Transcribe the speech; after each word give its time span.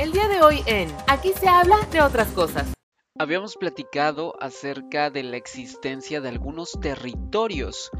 El 0.00 0.12
día 0.12 0.28
de 0.28 0.40
hoy 0.40 0.62
en 0.64 0.88
Aquí 1.08 1.34
se 1.38 1.46
habla 1.46 1.76
de 1.92 2.00
otras 2.00 2.28
cosas. 2.28 2.72
Habíamos 3.18 3.58
platicado 3.58 4.32
acerca 4.40 5.10
de 5.10 5.22
la 5.22 5.36
existencia 5.36 6.22
de 6.22 6.30
algunos 6.30 6.72
territorios 6.80 7.90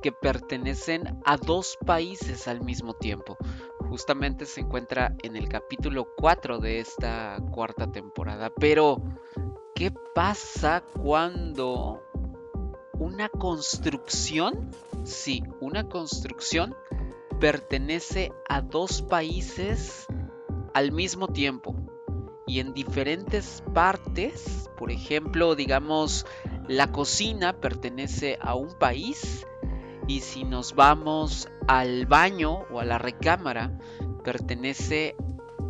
que 0.00 0.12
pertenecen 0.12 1.20
a 1.24 1.36
dos 1.38 1.76
países 1.84 2.46
al 2.46 2.60
mismo 2.60 2.94
tiempo. 2.94 3.36
Justamente 3.88 4.46
se 4.46 4.60
encuentra 4.60 5.16
en 5.24 5.34
el 5.34 5.48
capítulo 5.48 6.06
4 6.18 6.60
de 6.60 6.78
esta 6.78 7.36
cuarta 7.50 7.90
temporada. 7.90 8.52
Pero, 8.60 9.02
¿qué 9.74 9.92
pasa 10.14 10.84
cuando 11.02 12.00
una 12.92 13.28
construcción, 13.28 14.70
sí, 15.02 15.42
una 15.60 15.88
construcción 15.88 16.76
pertenece 17.40 18.30
a 18.48 18.60
dos 18.60 19.02
países 19.02 20.06
al 20.74 20.92
mismo 20.92 21.28
tiempo 21.28 21.74
y 22.46 22.60
en 22.60 22.72
diferentes 22.72 23.62
partes? 23.72 24.68
Por 24.76 24.90
ejemplo, 24.90 25.54
digamos, 25.54 26.26
la 26.68 26.90
cocina 26.90 27.52
pertenece 27.52 28.38
a 28.40 28.54
un 28.54 28.76
país 28.78 29.46
y 30.06 30.20
si 30.20 30.44
nos 30.44 30.74
vamos 30.74 31.48
al 31.68 32.06
baño 32.06 32.64
o 32.70 32.80
a 32.80 32.84
la 32.84 32.98
recámara, 32.98 33.78
pertenece 34.24 35.14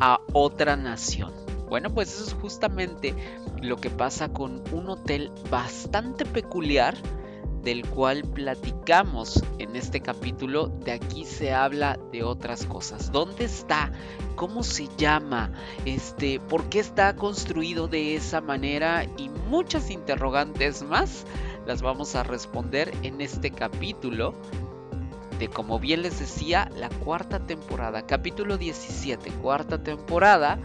a 0.01 0.21
otra 0.33 0.77
nación. 0.77 1.33
Bueno, 1.69 1.93
pues 1.93 2.13
eso 2.15 2.25
es 2.25 2.33
justamente 2.35 3.15
lo 3.63 3.77
que 3.77 3.91
pasa 3.91 4.33
con 4.33 4.63
un 4.73 4.89
hotel 4.89 5.30
bastante 5.51 6.25
peculiar 6.25 6.97
del 7.63 7.87
cual 7.87 8.23
platicamos 8.23 9.43
en 9.59 9.77
este 9.77 10.01
capítulo. 10.01 10.69
De 10.69 10.93
aquí 10.93 11.25
se 11.25 11.53
habla 11.53 11.99
de 12.13 12.23
otras 12.23 12.67
cosas. 12.67 13.13
¿Dónde 13.13 13.45
está? 13.45 13.93
¿Cómo 14.37 14.63
se 14.63 14.89
llama? 14.97 15.53
Este, 15.85 16.41
¿por 16.41 16.69
qué 16.69 16.81
está 16.81 17.15
construido 17.17 17.89
de 17.89 18.17
esa 18.17 18.41
manera? 18.41 19.05
Y 19.17 19.29
muchas 19.49 19.91
interrogantes 19.91 20.83
más 20.83 21.25
las 21.67 21.83
vamos 21.83 22.15
a 22.15 22.23
responder 22.23 22.93
en 23.02 23.21
este 23.21 23.51
capítulo 23.51 24.35
de, 25.39 25.49
como 25.49 25.79
bien 25.79 26.02
les 26.02 26.21
decía, 26.21 26.71
la 26.77 26.91
cuarta 26.91 27.39
temporada, 27.41 28.07
capítulo 28.07 28.59
17, 28.59 29.30
cuarta 29.43 29.83
temporada. 29.83 30.59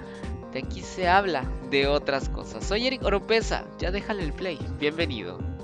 De 0.51 0.59
aquí 0.59 0.81
se 0.81 1.07
habla 1.07 1.43
de 1.69 1.87
otras 1.87 2.29
cosas. 2.29 2.65
Soy 2.65 2.87
Eric 2.87 3.03
Oropesa, 3.03 3.65
ya 3.77 3.91
déjale 3.91 4.23
el 4.23 4.33
play. 4.33 4.59
Bienvenido. 4.79 5.54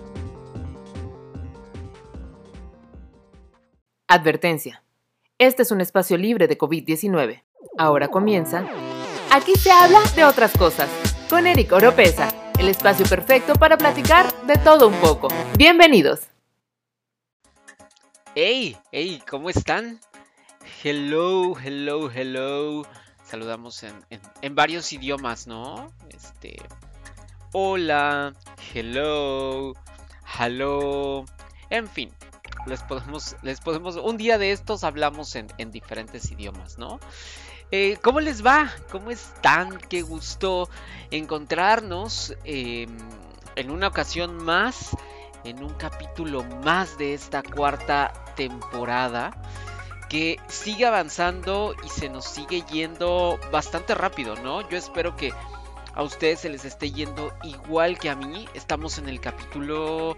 Advertencia. 4.12 4.84
Este 5.38 5.62
es 5.62 5.72
un 5.72 5.80
espacio 5.80 6.18
libre 6.18 6.50
de 6.50 6.58
COVID-19. 6.58 7.44
Ahora 7.78 8.10
comienza. 8.10 8.68
Aquí 9.32 9.54
se 9.56 9.72
habla 9.72 10.02
de 10.18 10.26
otras 10.26 10.52
cosas. 10.58 10.90
Con 11.30 11.48
Eric 11.48 11.72
Oropesa, 11.72 12.28
el 12.60 12.68
espacio 12.68 13.06
perfecto 13.06 13.54
para 13.54 13.78
platicar 13.78 14.30
de 14.48 14.58
todo 14.58 14.90
un 14.90 14.96
poco. 14.96 15.30
Bienvenidos. 15.58 16.28
Hey, 18.36 18.76
hey, 18.92 19.24
¿cómo 19.30 19.50
están? 19.50 20.02
Hello, 20.84 21.58
hello, 21.58 22.12
hello. 22.12 22.86
Saludamos 23.24 23.82
en, 23.84 23.94
en 24.42 24.56
varios 24.56 24.92
idiomas, 24.92 25.48
¿no? 25.48 25.90
Este. 26.10 26.58
Hola, 27.54 28.34
hello, 28.74 29.72
hello. 30.38 31.24
En 31.70 31.88
fin, 31.88 32.12
les 32.66 32.84
podemos, 32.84 33.36
les 33.42 33.60
podemos, 33.60 33.96
un 33.96 34.18
día 34.18 34.38
de 34.38 34.52
estos 34.52 34.84
hablamos 34.84 35.36
en, 35.36 35.72
diferentes 35.72 36.32
idiomas, 36.32 36.78
¿no? 36.78 37.00
Eh, 37.72 37.98
¿Cómo 38.02 38.20
les 38.20 38.46
va? 38.46 38.72
¿Cómo 38.92 39.12
están? 39.12 39.78
Qué 39.78 40.02
gusto 40.02 40.70
encontrarnos 41.10 42.36
em, 42.44 42.98
en 43.56 43.72
una 43.72 43.88
ocasión 43.88 44.44
más, 44.44 44.90
en 45.44 45.64
un 45.64 45.74
capítulo 45.76 46.44
más 46.64 46.98
de 46.98 47.14
esta 47.14 47.42
cuarta 47.42 48.14
temporada 48.36 49.32
que 50.10 50.38
sigue 50.50 50.86
avanzando 50.86 51.74
y 51.86 51.90
se 51.90 52.10
nos 52.10 52.26
sigue 52.26 52.64
yendo 52.64 53.40
bastante 53.52 53.96
rápido, 53.96 54.36
¿no? 54.36 54.68
Yo 54.70 54.78
espero 54.78 55.16
que 55.16 55.32
a 55.94 56.04
ustedes 56.04 56.42
se 56.42 56.50
les 56.50 56.66
esté 56.66 56.92
yendo 56.92 57.34
igual 57.44 57.98
que 57.98 58.10
a 58.10 58.16
mí. 58.16 58.46
Estamos 58.54 58.98
en 58.98 59.08
el 59.08 59.22
capítulo 59.22 60.18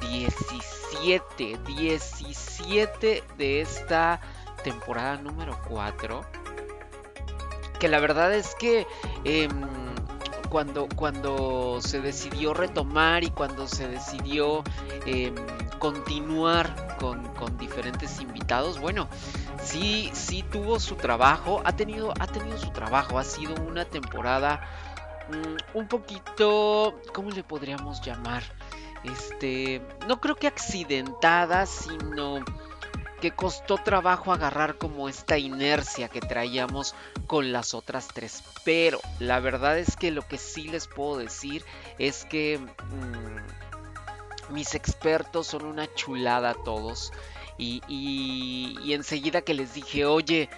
17, 0.00 1.58
17 1.66 3.24
de 3.36 3.60
esta 3.60 4.20
temporada 4.62 5.16
número 5.16 5.58
4. 5.68 6.20
Que 7.78 7.88
la 7.88 8.00
verdad 8.00 8.34
es 8.34 8.54
que 8.54 8.86
em, 9.24 9.50
cuando, 10.50 10.88
cuando 10.94 11.80
se 11.80 12.00
decidió 12.00 12.52
retomar 12.52 13.24
y 13.24 13.30
cuando 13.30 13.66
se 13.66 13.88
decidió 13.88 14.62
em, 15.06 15.34
continuar 15.78 16.96
con, 16.98 17.30
diferentes 17.56 18.20
invitados, 18.20 18.78
bueno, 18.78 19.08
sí, 19.62 20.10
sí 20.12 20.42
tuvo 20.42 20.78
su 20.78 20.96
trabajo, 20.96 21.62
ha 21.64 21.74
tenido, 21.74 22.12
ha 22.20 22.26
tenido 22.26 22.58
su 22.58 22.70
trabajo, 22.70 23.18
ha 23.18 23.24
sido 23.24 23.54
una 23.66 23.86
temporada 23.86 24.60
mm, 25.30 25.78
un 25.78 25.88
poquito, 25.88 27.00
¿cómo 27.14 27.30
le 27.30 27.42
podríamos 27.42 28.02
llamar? 28.02 28.42
Este, 29.04 29.82
no 30.06 30.20
creo 30.20 30.36
que 30.36 30.46
accidentada, 30.46 31.66
sino 31.66 32.44
que 33.20 33.30
costó 33.32 33.76
trabajo 33.76 34.32
agarrar 34.32 34.78
como 34.78 35.08
esta 35.08 35.38
inercia 35.38 36.08
que 36.08 36.20
traíamos 36.20 36.94
con 37.26 37.52
las 37.52 37.74
otras 37.74 38.08
tres. 38.08 38.42
Pero 38.64 38.98
la 39.18 39.40
verdad 39.40 39.78
es 39.78 39.96
que 39.96 40.10
lo 40.10 40.26
que 40.26 40.38
sí 40.38 40.68
les 40.68 40.88
puedo 40.88 41.18
decir 41.18 41.64
es 41.98 42.24
que 42.24 42.58
mm, 42.58 44.52
mis 44.52 44.74
expertos 44.74 45.46
son 45.48 45.66
una 45.66 45.92
chulada 45.94 46.54
todos. 46.54 47.12
Y, 47.58 47.82
y 47.88 48.94
enseguida 48.94 49.42
que 49.42 49.52
les 49.52 49.74
dije, 49.74 50.06
oye, 50.06 50.48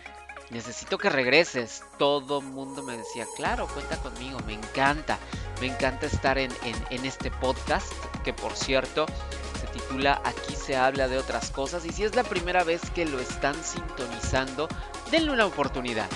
necesito 0.52 0.98
que 0.98 1.10
regreses. 1.10 1.82
Todo 1.98 2.40
mundo 2.40 2.82
me 2.82 2.96
decía, 2.96 3.26
claro, 3.36 3.66
cuenta 3.66 3.96
conmigo, 3.96 4.38
me 4.46 4.52
encanta. 4.52 5.18
Me 5.60 5.66
encanta 5.66 6.06
estar 6.06 6.38
en, 6.38 6.52
este 6.90 7.30
podcast, 7.30 7.92
que 8.24 8.32
por 8.32 8.54
cierto 8.56 9.06
se 9.60 9.66
titula 9.68 10.20
Aquí 10.24 10.54
se 10.54 10.76
habla 10.76 11.08
de 11.08 11.18
otras 11.18 11.50
cosas. 11.50 11.84
Y 11.84 11.92
si 11.92 12.04
es 12.04 12.14
la 12.14 12.24
primera 12.24 12.64
vez 12.64 12.82
que 12.90 13.06
lo 13.06 13.18
están 13.18 13.54
sintonizando, 13.62 14.68
denle 15.10 15.32
una 15.32 15.46
oportunidad. 15.46 16.08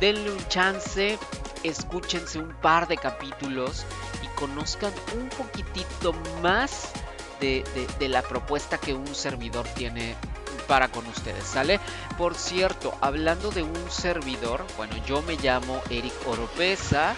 Denle 0.00 0.30
un 0.30 0.48
chance, 0.48 1.18
escúchense 1.62 2.38
un 2.38 2.52
par 2.60 2.88
de 2.88 2.96
capítulos 2.96 3.84
y 4.22 4.26
conozcan 4.38 4.92
un 5.14 5.28
poquitito 5.30 6.12
más 6.42 6.90
de, 7.40 7.64
de 7.98 8.08
la 8.08 8.22
propuesta 8.22 8.78
que 8.78 8.94
un 8.94 9.14
servidor 9.14 9.66
tiene 9.74 10.16
para 10.66 10.88
con 10.88 11.06
ustedes, 11.06 11.44
¿sale? 11.44 11.80
Por 12.18 12.34
cierto, 12.34 12.96
hablando 13.00 13.50
de 13.50 13.62
un 13.62 13.90
servidor, 13.90 14.64
bueno, 14.76 14.94
yo 15.06 15.22
me 15.22 15.36
llamo 15.36 15.80
Eric 15.90 16.14
Oropesa. 16.26 17.14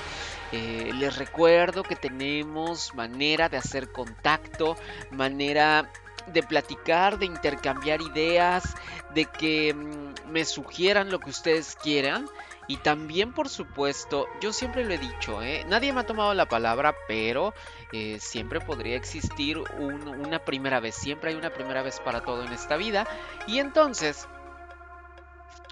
Eh, 0.51 0.93
les 0.95 1.17
recuerdo 1.17 1.83
que 1.83 1.97
tenemos 1.97 2.95
manera 2.95 3.49
de 3.49 3.59
hacer 3.59 3.93
contacto, 3.93 4.77
manera 5.11 5.91
de 6.33 6.43
platicar, 6.43 7.19
de 7.19 7.27
intercambiar 7.27 8.01
ideas, 8.01 8.75
de 9.15 9.27
que 9.27 9.75
mm, 9.75 10.31
me 10.31 10.45
sugieran 10.45 11.11
lo 11.11 11.21
que 11.21 11.31
ustedes 11.31 11.77
quieran. 11.77 12.27
Y 12.69 12.77
también, 12.77 13.33
por 13.33 13.49
supuesto, 13.49 14.29
yo 14.43 14.53
siempre 14.53 14.85
lo 14.85 14.93
he 14.93 14.99
dicho, 14.99 15.43
¿eh? 15.43 15.65
nadie 15.67 15.93
me 15.93 16.01
ha 16.01 16.07
tomado 16.07 16.35
la 16.35 16.47
palabra, 16.47 16.95
pero 17.09 17.55
eh, 17.93 18.19
siempre 18.21 18.61
podría 18.61 18.95
existir 18.95 19.59
una 19.59 20.39
primera 20.41 20.79
vez. 20.79 20.95
Siempre 20.95 21.31
hay 21.31 21.37
una 21.37 21.51
primera 21.51 21.83
vez 21.83 21.99
para 21.99 22.21
todo 22.21 22.45
en 22.45 22.53
esta 22.53 22.77
vida. 22.77 23.07
Y 23.47 23.59
entonces, 23.59 24.29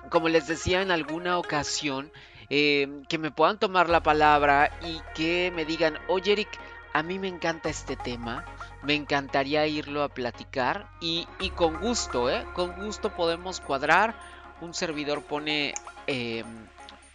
como 0.09 0.31
les 0.31 0.47
decía 0.47 0.81
en 0.81 0.91
alguna 0.91 1.39
ocasión, 1.39 2.11
eh, 2.49 3.03
que 3.09 3.19
me 3.19 3.31
puedan 3.31 3.59
tomar 3.59 3.91
la 3.91 4.03
palabra 4.03 4.71
y 4.81 5.01
que 5.15 5.53
me 5.55 5.67
digan, 5.67 5.99
oye 6.09 6.33
Eric, 6.33 6.49
a 6.95 7.03
mí 7.03 7.19
me 7.19 7.29
encanta 7.29 7.69
este 7.69 7.97
tema, 7.97 8.43
me 8.83 8.95
encantaría 8.95 9.67
irlo 9.67 10.03
a 10.03 10.09
platicar 10.09 10.89
y, 10.99 11.29
y 11.41 11.51
con 11.51 11.79
gusto, 11.79 12.31
¿eh? 12.31 12.47
Con 12.55 12.73
gusto 12.73 13.15
podemos 13.15 13.61
cuadrar. 13.61 14.15
Un 14.63 14.73
servidor 14.73 15.23
pone 15.23 15.75
em, 16.07 16.47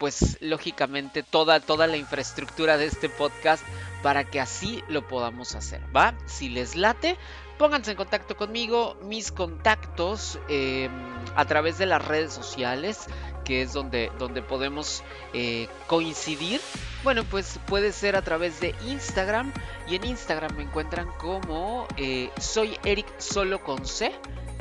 pues 0.02 0.40
lógicamente 0.42 1.22
toda, 1.22 1.60
toda 1.60 1.86
la 1.86 1.96
infraestructura 1.96 2.76
de 2.76 2.88
este 2.88 3.08
podcast 3.08 3.64
para 4.02 4.24
que 4.24 4.40
así 4.40 4.84
lo 4.88 5.08
podamos 5.08 5.54
hacer, 5.54 5.80
¿va? 5.96 6.16
Si 6.26 6.50
les 6.50 6.76
late, 6.76 7.20
pónganse 7.60 7.92
en 7.92 7.98
contacto 7.98 8.36
conmigo, 8.36 8.98
mis 9.04 9.32
contactos 9.32 10.40
em, 10.50 10.92
a 11.36 11.46
través 11.46 11.78
de 11.78 11.86
las 11.86 12.04
redes 12.04 12.34
sociales, 12.34 13.06
que 13.46 13.62
es 13.62 13.74
donde, 13.74 14.12
donde 14.18 14.42
podemos 14.42 15.04
eh, 15.36 15.68
coincidir. 15.86 16.60
Bueno, 17.04 17.24
pues 17.24 17.60
puede 17.68 17.92
ser 17.92 18.16
a 18.16 18.24
través 18.24 18.60
de 18.60 18.74
Instagram 18.88 19.54
y 19.88 19.98
en 19.98 20.06
Instagram 20.06 20.56
me 20.56 20.64
encuentran 20.64 21.10
como 21.20 21.88
eh, 21.98 22.32
soy 22.40 22.76
Eric 22.86 23.06
solo 23.20 23.64
con 23.64 23.86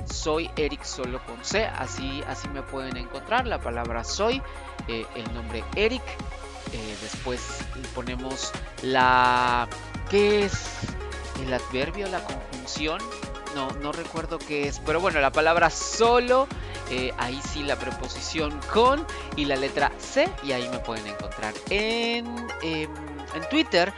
soy 0.07 0.51
Eric 0.57 0.85
solo 0.85 1.25
con 1.25 1.45
C, 1.45 1.65
así, 1.65 2.23
así 2.27 2.49
me 2.49 2.63
pueden 2.63 2.97
encontrar, 2.97 3.47
la 3.47 3.61
palabra 3.61 4.05
soy, 4.05 4.43
eh, 4.89 5.07
el 5.15 5.35
nombre 5.35 5.65
Eric 5.77 6.03
eh, 6.73 6.97
después 7.03 7.41
ponemos 7.95 8.53
la... 8.83 9.69
¿Qué 10.09 10.45
es? 10.45 10.53
¿El 11.45 11.53
adverbio? 11.53 12.09
¿La 12.09 12.23
conjunción? 12.23 13.01
No, 13.55 13.71
no 13.83 13.93
recuerdo 13.93 14.39
qué 14.39 14.69
es. 14.69 14.79
Pero 14.81 15.01
bueno, 15.01 15.21
la 15.21 15.33
palabra 15.33 15.71
solo 15.71 16.47
eh, 16.91 17.13
ahí 17.19 17.41
sí 17.53 17.63
la 17.63 17.77
preposición 17.77 18.59
con 18.73 19.05
y 19.37 19.45
la 19.45 19.57
letra 19.57 19.91
C 19.99 20.29
y 20.43 20.53
ahí 20.53 20.69
me 20.69 20.79
pueden 20.79 21.07
encontrar 21.07 21.55
en, 21.71 22.27
em, 22.63 22.91
en 23.35 23.49
Twitter 23.49 23.93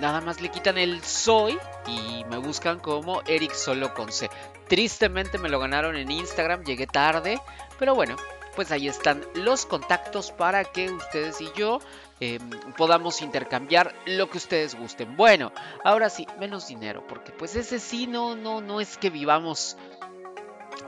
nada 0.00 0.20
más 0.20 0.40
le 0.40 0.50
quitan 0.50 0.78
el 0.78 1.02
soy 1.02 1.58
y 1.86 2.24
me 2.26 2.36
buscan 2.36 2.78
como 2.78 3.22
Eric 3.22 3.52
solo 3.52 3.94
con 3.94 4.12
C 4.12 4.30
tristemente 4.68 5.38
me 5.38 5.48
lo 5.48 5.58
ganaron 5.58 5.96
en 5.96 6.10
Instagram 6.10 6.64
llegué 6.64 6.86
tarde 6.86 7.40
pero 7.78 7.94
bueno 7.94 8.16
pues 8.58 8.72
ahí 8.72 8.88
están 8.88 9.22
los 9.34 9.66
contactos 9.66 10.32
para 10.32 10.64
que 10.64 10.90
ustedes 10.90 11.40
y 11.40 11.48
yo 11.56 11.78
em, 12.18 12.50
podamos 12.76 13.22
intercambiar 13.22 13.94
lo 14.04 14.28
que 14.28 14.38
ustedes 14.38 14.74
gusten. 14.74 15.16
Bueno, 15.16 15.52
ahora 15.84 16.10
sí, 16.10 16.26
menos 16.40 16.66
dinero, 16.66 17.06
porque 17.06 17.30
pues 17.30 17.54
ese 17.54 17.78
sí 17.78 18.08
no, 18.08 18.34
no, 18.34 18.60
no 18.60 18.80
es 18.80 18.98
que 18.98 19.10
vivamos 19.10 19.76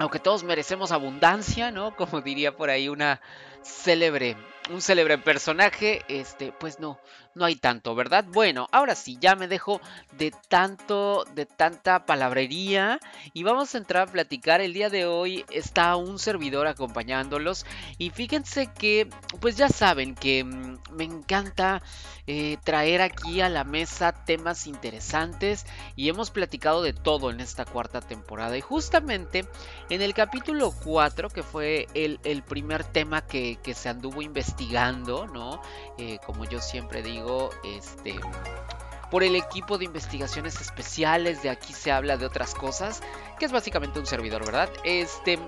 aunque 0.00 0.18
todos 0.18 0.42
merecemos 0.42 0.90
abundancia, 0.90 1.70
¿no? 1.70 1.94
Como 1.96 2.20
diría 2.22 2.56
por 2.56 2.70
ahí 2.70 2.88
una 2.88 3.20
célebre, 3.62 4.36
un 4.70 4.80
célebre 4.80 5.18
personaje, 5.18 6.02
este, 6.08 6.52
pues 6.52 6.80
no, 6.80 6.98
no 7.34 7.44
hay 7.44 7.56
tanto, 7.56 7.94
¿verdad? 7.94 8.24
Bueno, 8.28 8.68
ahora 8.72 8.94
sí, 8.94 9.16
ya 9.20 9.36
me 9.36 9.48
dejo 9.48 9.80
de 10.12 10.32
tanto, 10.48 11.24
de 11.34 11.46
tanta 11.46 12.04
palabrería 12.04 12.98
y 13.32 13.42
vamos 13.42 13.74
a 13.74 13.78
entrar 13.78 14.08
a 14.08 14.12
platicar. 14.12 14.60
El 14.60 14.74
día 14.74 14.90
de 14.90 15.06
hoy 15.06 15.44
está 15.50 15.96
un 15.96 16.18
servidor 16.18 16.66
acompañándolos 16.66 17.66
y 17.98 18.10
fíjense 18.10 18.68
que, 18.72 19.08
pues 19.40 19.56
ya 19.56 19.68
saben 19.68 20.14
que 20.14 20.44
mm, 20.44 20.78
me 20.92 21.04
encanta 21.04 21.82
eh, 22.26 22.58
traer 22.64 23.00
aquí 23.00 23.40
a 23.40 23.48
la 23.48 23.64
mesa 23.64 24.12
temas 24.24 24.66
interesantes 24.66 25.66
y 25.96 26.08
hemos 26.08 26.30
platicado 26.30 26.82
de 26.82 26.92
todo 26.92 27.30
en 27.30 27.40
esta 27.40 27.64
cuarta 27.64 28.00
temporada 28.00 28.56
y 28.56 28.60
justamente 28.60 29.46
en 29.88 30.02
el 30.02 30.14
capítulo 30.14 30.72
4, 30.84 31.28
que 31.30 31.42
fue 31.42 31.88
el, 31.94 32.42
primer 32.42 32.84
tema 32.84 33.22
que, 33.22 33.49
que, 33.56 33.74
se 33.74 33.88
anduvo 33.88 34.22
investigando, 34.22 35.26
¿no? 35.26 35.60
Eh, 35.98 36.18
como 36.24 36.44
yo 36.44 36.60
siempre 36.60 37.02
digo, 37.02 37.50
este, 37.64 38.18
por 39.10 39.24
el 39.24 39.36
equipo 39.36 39.78
de 39.78 39.84
investigaciones 39.84 40.60
especiales. 40.60 41.42
De 41.42 41.50
aquí 41.50 41.72
se 41.72 41.90
habla 41.90 42.16
de 42.16 42.26
otras 42.26 42.54
cosas, 42.54 43.02
que 43.38 43.44
es 43.44 43.52
básicamente 43.52 43.98
un 43.98 44.06
servidor, 44.06 44.44
¿verdad? 44.44 44.70
Este, 44.84 45.38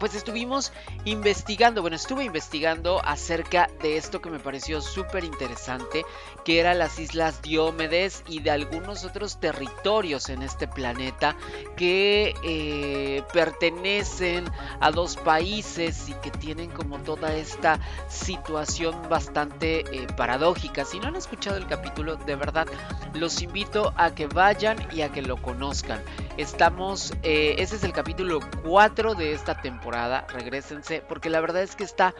pues 0.00 0.14
estuvimos 0.14 0.72
investigando, 1.04 1.82
bueno, 1.82 1.94
estuve 1.94 2.24
investigando 2.24 3.00
acerca 3.04 3.68
de 3.82 3.98
esto 3.98 4.22
que 4.22 4.30
me 4.30 4.38
pareció 4.38 4.80
súper 4.80 5.24
interesante, 5.24 6.04
que 6.42 6.58
eran 6.58 6.78
las 6.78 6.98
Islas 6.98 7.42
Diómedes 7.42 8.24
y 8.26 8.40
de 8.40 8.50
algunos 8.50 9.04
otros 9.04 9.38
territorios 9.38 10.30
en 10.30 10.42
este 10.42 10.66
planeta 10.66 11.36
que 11.76 12.34
eh, 12.42 13.22
pertenecen 13.32 14.50
a 14.80 14.90
dos 14.90 15.16
países 15.16 16.08
y 16.08 16.14
que 16.14 16.30
tienen 16.30 16.70
como 16.70 16.98
toda 16.98 17.34
esta 17.34 17.78
situación 18.08 18.96
bastante 19.10 19.80
eh, 19.80 20.06
paradójica. 20.16 20.86
Si 20.86 20.98
no 20.98 21.08
han 21.08 21.16
escuchado 21.16 21.58
el 21.58 21.66
capítulo, 21.66 22.16
de 22.16 22.36
verdad, 22.36 22.66
los 23.12 23.42
invito 23.42 23.92
a 23.96 24.14
que 24.14 24.26
vayan 24.26 24.78
y 24.92 25.02
a 25.02 25.12
que 25.12 25.20
lo 25.20 25.36
conozcan. 25.36 26.02
Estamos, 26.38 27.12
eh, 27.22 27.56
ese 27.58 27.76
es 27.76 27.84
el 27.84 27.92
capítulo 27.92 28.40
4 28.64 29.14
de 29.14 29.34
esta 29.34 29.60
temporada, 29.60 29.89
regresense, 29.90 31.02
porque 31.08 31.30
la 31.30 31.40
verdad 31.40 31.62
es 31.62 31.76
que 31.76 31.84
está 31.84 32.14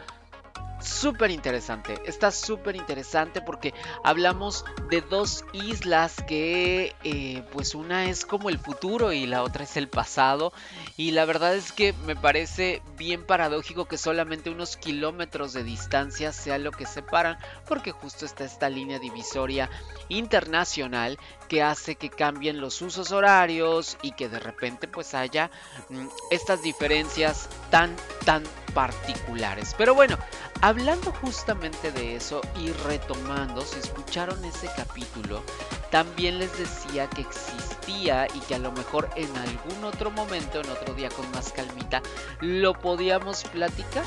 súper 0.81 1.31
interesante. 1.31 1.99
Está 2.05 2.31
súper 2.31 2.75
interesante 2.75 3.41
porque 3.41 3.73
hablamos 4.03 4.65
de 4.89 5.01
dos 5.01 5.45
islas 5.53 6.15
que 6.27 6.95
eh, 7.03 7.43
pues 7.51 7.75
una 7.75 8.09
es 8.09 8.25
como 8.25 8.49
el 8.49 8.59
futuro 8.59 9.13
y 9.13 9.27
la 9.27 9.43
otra 9.43 9.63
es 9.63 9.77
el 9.77 9.87
pasado. 9.87 10.53
Y 10.97 11.11
la 11.11 11.25
verdad 11.25 11.55
es 11.55 11.71
que 11.71 11.93
me 12.05 12.15
parece 12.15 12.81
bien 12.97 13.25
paradójico 13.25 13.85
que 13.85 13.97
solamente 13.97 14.49
unos 14.49 14.77
kilómetros 14.77 15.53
de 15.53 15.63
distancia 15.63 16.31
sea 16.31 16.57
lo 16.57 16.71
que 16.71 16.85
separan 16.85 17.37
porque 17.67 17.91
justo 17.91 18.25
está 18.25 18.43
esta 18.43 18.69
línea 18.69 18.99
divisoria 18.99 19.69
internacional 20.09 21.19
que 21.51 21.61
hace 21.61 21.95
que 21.95 22.09
cambien 22.09 22.61
los 22.61 22.81
usos 22.81 23.11
horarios 23.11 23.97
y 24.01 24.13
que 24.13 24.29
de 24.29 24.39
repente 24.39 24.87
pues 24.87 25.13
haya 25.13 25.51
mm, 25.89 26.07
estas 26.29 26.61
diferencias 26.61 27.49
tan 27.69 27.93
tan 28.23 28.43
particulares. 28.73 29.75
Pero 29.77 29.93
bueno, 29.93 30.17
hablando 30.61 31.11
justamente 31.11 31.91
de 31.91 32.15
eso 32.15 32.39
y 32.57 32.71
retomando, 32.71 33.65
si 33.65 33.79
escucharon 33.79 34.45
ese 34.45 34.69
capítulo, 34.77 35.43
también 35.89 36.39
les 36.39 36.57
decía 36.57 37.09
que 37.09 37.19
existía 37.19 38.27
y 38.33 38.39
que 38.39 38.55
a 38.55 38.59
lo 38.59 38.71
mejor 38.71 39.09
en 39.17 39.35
algún 39.35 39.83
otro 39.83 40.09
momento, 40.09 40.61
en 40.61 40.69
otro 40.69 40.93
día 40.93 41.09
con 41.09 41.29
más 41.31 41.51
calmita, 41.51 42.01
lo 42.39 42.75
podíamos 42.75 43.43
platicar. 43.43 44.05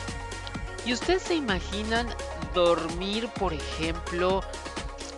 ¿Y 0.87 0.94
ustedes 0.94 1.25
se 1.25 1.35
imaginan 1.35 2.06
dormir, 2.55 3.29
por 3.38 3.52
ejemplo, 3.52 4.43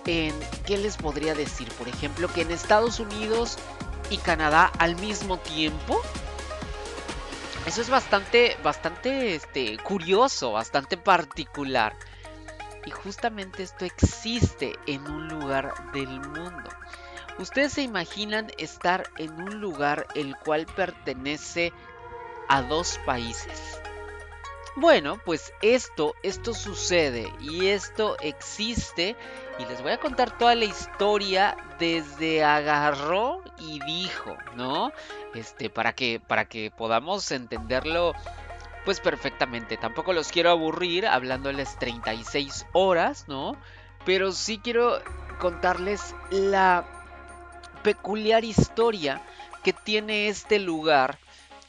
en... 0.07 0.35
¿Qué 0.67 0.79
les 0.79 0.97
podría 0.97 1.35
decir? 1.35 1.69
Por 1.73 1.89
ejemplo, 1.89 2.29
que 2.33 2.43
en 2.43 2.51
Estados 2.51 3.01
Unidos 3.01 3.59
y 4.11 4.19
Canadá 4.19 4.71
al 4.79 4.97
mismo 4.97 5.39
tiempo 5.39 6.01
eso 7.67 7.81
es 7.81 7.91
bastante, 7.91 8.57
bastante 8.63 9.35
este, 9.35 9.77
curioso, 9.79 10.53
bastante 10.53 10.97
particular. 10.97 11.97
Y 12.85 12.93
justamente 12.93 13.65
esto 13.65 13.85
existe 13.85 14.75
en 14.87 15.03
un 15.11 15.27
lugar 15.27 15.75
del 15.93 16.21
mundo. 16.21 16.71
Ustedes 17.41 17.73
se 17.73 17.83
imaginan 17.83 18.53
estar 18.57 19.11
en 19.19 19.33
un 19.33 19.61
lugar 19.61 20.07
el 20.15 20.37
cual 20.37 20.67
pertenece 20.67 21.73
a 22.49 22.63
dos 22.63 23.01
países. 23.05 23.81
Bueno, 24.77 25.19
pues 25.25 25.53
esto, 25.61 26.15
esto 26.23 26.55
sucede 26.55 27.33
y 27.41 27.67
esto 27.67 28.17
existe 28.21 29.17
y 29.59 29.65
les 29.67 29.83
voy 29.83 29.93
a 29.93 29.99
contar 29.99 30.37
toda 30.37 30.55
la 30.55 30.65
historia 30.65 31.57
desde 31.79 32.45
agarró 32.45 33.43
y 33.59 33.81
dijo, 33.85 34.37
¿no? 34.55 34.93
Este, 35.35 35.71
para 35.71 35.95
que, 35.95 36.21
para 36.21 36.47
que 36.47 36.71
podamos 36.71 37.31
entenderlo 37.31 38.13
pues 38.85 39.01
perfectamente. 39.01 39.77
Tampoco 39.77 40.13
los 40.13 40.29
quiero 40.29 40.51
aburrir 40.51 41.07
hablándoles 41.07 41.77
36 41.79 42.67
horas, 42.73 43.27
¿no? 43.29 43.57
Pero 44.05 44.31
sí 44.33 44.59
quiero 44.63 45.03
contarles 45.39 46.15
la 46.31 46.85
peculiar 47.83 48.45
historia 48.45 49.21
que 49.65 49.73
tiene 49.73 50.29
este 50.29 50.59
lugar 50.61 51.19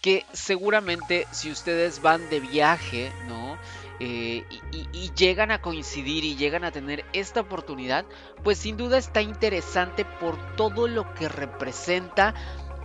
que 0.01 0.25
seguramente 0.31 1.27
si 1.31 1.51
ustedes 1.51 2.01
van 2.01 2.29
de 2.29 2.39
viaje, 2.39 3.11
¿no? 3.27 3.57
Eh, 3.99 4.45
y, 4.71 5.11
llegan 5.15 5.49
a 5.49 5.61
coincidir 5.61 6.23
y 6.23 6.35
llegan 6.35 6.63
a 6.63 6.71
tener 6.71 7.03
esta 7.11 7.41
oportunidad, 7.41 8.05
pues 8.43 8.59
sin 8.59 8.77
duda 8.77 8.99
está 8.99 9.21
interesante 9.21 10.05
por 10.05 10.37
todo 10.55 10.87
lo 10.87 11.11
que 11.15 11.27
representa 11.27 12.35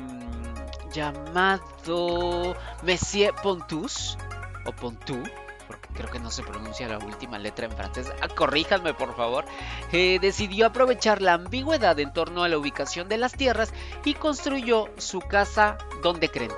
llamado 0.93 2.57
Monsieur 2.83 3.35
Pontus 3.43 4.17
o 4.65 4.73
Pontu 4.73 5.23
porque 5.67 5.89
creo 5.95 6.11
que 6.11 6.19
no 6.19 6.31
se 6.31 6.43
pronuncia 6.43 6.89
la 6.89 6.99
última 6.99 7.39
letra 7.39 7.67
en 7.67 7.73
francés, 7.73 8.13
ah, 8.23 8.29
corríjanme 8.29 8.95
por 8.95 9.17
favor, 9.17 9.45
eh, 9.93 10.19
decidió 10.21 10.67
aprovechar 10.67 11.21
la 11.21 11.35
ambigüedad 11.35 11.99
en 11.99 12.13
torno 12.13 12.45
a 12.45 12.49
la 12.49 12.59
ubicación 12.59 13.09
de 13.09 13.19
las 13.19 13.33
tierras 13.33 13.73
y 14.05 14.15
construyó 14.15 14.89
su 14.97 15.21
casa 15.21 15.79
donde 16.03 16.29
creen, 16.29 16.53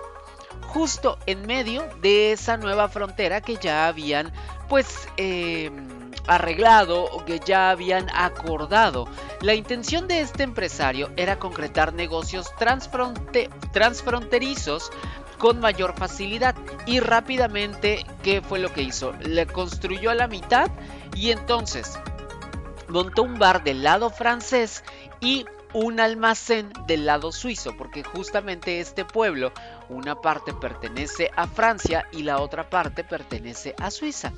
justo 0.67 1.19
en 1.27 1.47
medio 1.47 1.85
de 2.03 2.33
esa 2.33 2.57
nueva 2.57 2.89
frontera 2.89 3.41
que 3.41 3.57
ya 3.57 3.87
habían 3.87 4.33
pues 4.69 5.09
eh, 5.17 5.71
arreglado 6.29 7.05
o 7.05 7.25
que 7.25 7.41
ya 7.45 7.71
habían 7.71 8.09
acordado. 8.15 9.09
La 9.41 9.55
intención 9.55 10.07
de 10.07 10.21
este 10.21 10.45
empresario 10.45 11.11
era 11.17 11.39
concretar 11.39 11.95
negocios 11.95 12.53
transfronterizos 13.73 14.91
con 15.39 15.61
mayor 15.61 15.95
facilidad 15.97 16.55
y 16.87 17.01
rápidamente, 17.01 18.05
¿qué 18.23 18.43
fue 18.43 18.59
lo 18.59 18.73
que 18.73 18.83
hizo? 18.83 19.13
Le 19.21 19.47
construyó 19.47 20.11
a 20.11 20.15
la 20.15 20.29
mitad 20.29 20.71
y 21.15 21.31
entonces 21.31 21.99
montó 22.89 23.23
un 23.23 23.39
bar 23.39 23.65
del 23.65 23.83
lado 23.83 24.11
francés 24.11 24.85
y 25.21 25.47
un 25.73 26.01
almacén 26.01 26.73
del 26.87 27.07
lado 27.07 27.31
suizo, 27.33 27.77
porque 27.77 28.03
justamente 28.03 28.81
este 28.81 29.05
pueblo 29.05 29.53
una 29.89 30.21
parte 30.21 30.53
pertenece 30.53 31.31
a 31.35 31.47
Francia 31.47 32.07
y 32.13 32.23
la 32.23 32.41
otra 32.41 32.69
parte 32.69 33.05
pertenece 33.05 33.75
a 33.79 33.91
Suiza. 33.91 34.33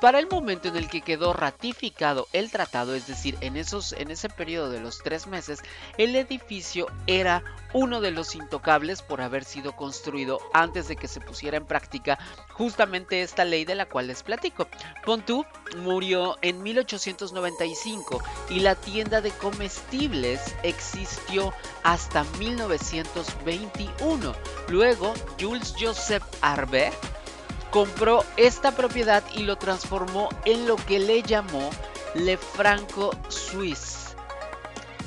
Para 0.00 0.18
el 0.18 0.28
momento 0.28 0.68
en 0.68 0.76
el 0.76 0.88
que 0.88 1.00
quedó 1.00 1.32
ratificado 1.32 2.26
el 2.32 2.50
tratado, 2.50 2.94
es 2.94 3.06
decir, 3.06 3.36
en, 3.40 3.56
esos, 3.56 3.92
en 3.92 4.10
ese 4.10 4.28
periodo 4.28 4.70
de 4.70 4.80
los 4.80 4.98
tres 4.98 5.26
meses, 5.26 5.62
el 5.96 6.16
edificio 6.16 6.86
era 7.06 7.42
uno 7.72 8.00
de 8.00 8.10
los 8.10 8.34
intocables 8.34 9.00
por 9.02 9.20
haber 9.20 9.44
sido 9.44 9.76
construido 9.76 10.40
antes 10.52 10.88
de 10.88 10.96
que 10.96 11.06
se 11.08 11.20
pusiera 11.20 11.56
en 11.56 11.66
práctica 11.66 12.18
justamente 12.52 13.22
esta 13.22 13.44
ley 13.44 13.64
de 13.64 13.76
la 13.76 13.86
cual 13.86 14.08
les 14.08 14.22
platico. 14.22 14.66
Pontu 15.04 15.46
murió 15.76 16.36
en 16.42 16.62
1895 16.62 18.22
y 18.50 18.60
la 18.60 18.74
tienda 18.74 19.20
de 19.20 19.30
comestibles 19.30 20.54
existió 20.62 21.54
hasta 21.84 22.24
1921. 22.38 24.34
Luego, 24.68 24.89
Jules 25.38 25.74
Joseph 25.78 26.22
Arbe 26.40 26.92
compró 27.70 28.24
esta 28.36 28.72
propiedad 28.72 29.22
y 29.34 29.44
lo 29.44 29.56
transformó 29.56 30.28
en 30.44 30.66
lo 30.66 30.76
que 30.76 30.98
le 30.98 31.22
llamó 31.22 31.70
Le 32.14 32.36
Franco 32.36 33.10
Suisse. 33.28 34.16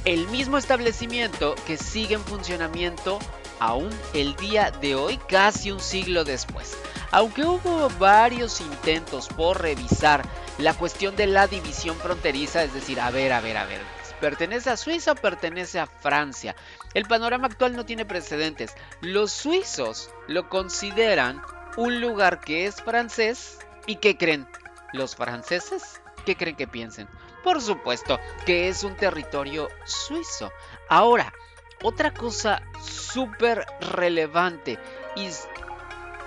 El 0.06 0.28
mismo 0.28 0.58
establecimiento 0.58 1.56
que 1.66 1.78
sigue 1.78 2.16
en 2.16 2.24
funcionamiento 2.24 3.20
aún 3.60 3.90
el 4.14 4.36
día 4.36 4.72
de 4.72 4.96
hoy, 4.96 5.18
casi 5.30 5.72
un 5.72 5.80
siglo 5.80 6.24
después. 6.24 6.78
Aunque 7.12 7.46
hubo 7.46 7.90
varios 8.00 8.60
intentos 8.60 9.28
por 9.28 9.62
revisar 9.62 10.24
la 10.58 10.74
cuestión 10.74 11.16
de 11.16 11.28
la 11.28 11.48
división 11.48 11.96
fronteriza, 11.98 12.64
es 12.64 12.74
decir, 12.74 13.00
a 13.00 13.12
ver, 13.12 13.32
a 13.34 13.40
ver, 13.40 13.58
a 13.58 13.66
ver, 13.66 13.82
¿pertenece 14.20 14.70
a 14.70 14.78
Suiza 14.78 15.14
o 15.14 15.16
pertenece 15.16 15.80
a 15.80 15.88
Francia? 15.88 16.56
El 16.94 17.06
panorama 17.06 17.48
actual 17.48 17.76
no 17.76 17.86
tiene 17.86 18.06
precedentes. 18.06 18.76
Los 19.02 19.32
suizos 19.32 20.12
lo 20.28 20.50
consideran 20.50 21.42
un 21.78 22.02
lugar 22.02 22.40
que 22.40 22.66
es 22.66 22.82
francés 22.82 23.60
y 23.88 23.96
¿qué 23.96 24.18
creen? 24.18 24.48
¿Los 24.92 25.16
franceses? 25.16 26.02
¿Qué 26.26 26.36
creen 26.36 26.56
que 26.56 26.68
piensen? 26.68 27.08
Por 27.44 27.62
supuesto 27.62 28.20
que 28.46 28.70
es 28.70 28.84
un 28.84 28.96
territorio 28.96 29.68
suizo. 29.86 30.52
Ahora, 30.88 31.34
otra 31.82 32.14
cosa 32.14 32.62
súper 32.82 33.66
relevante 33.82 34.80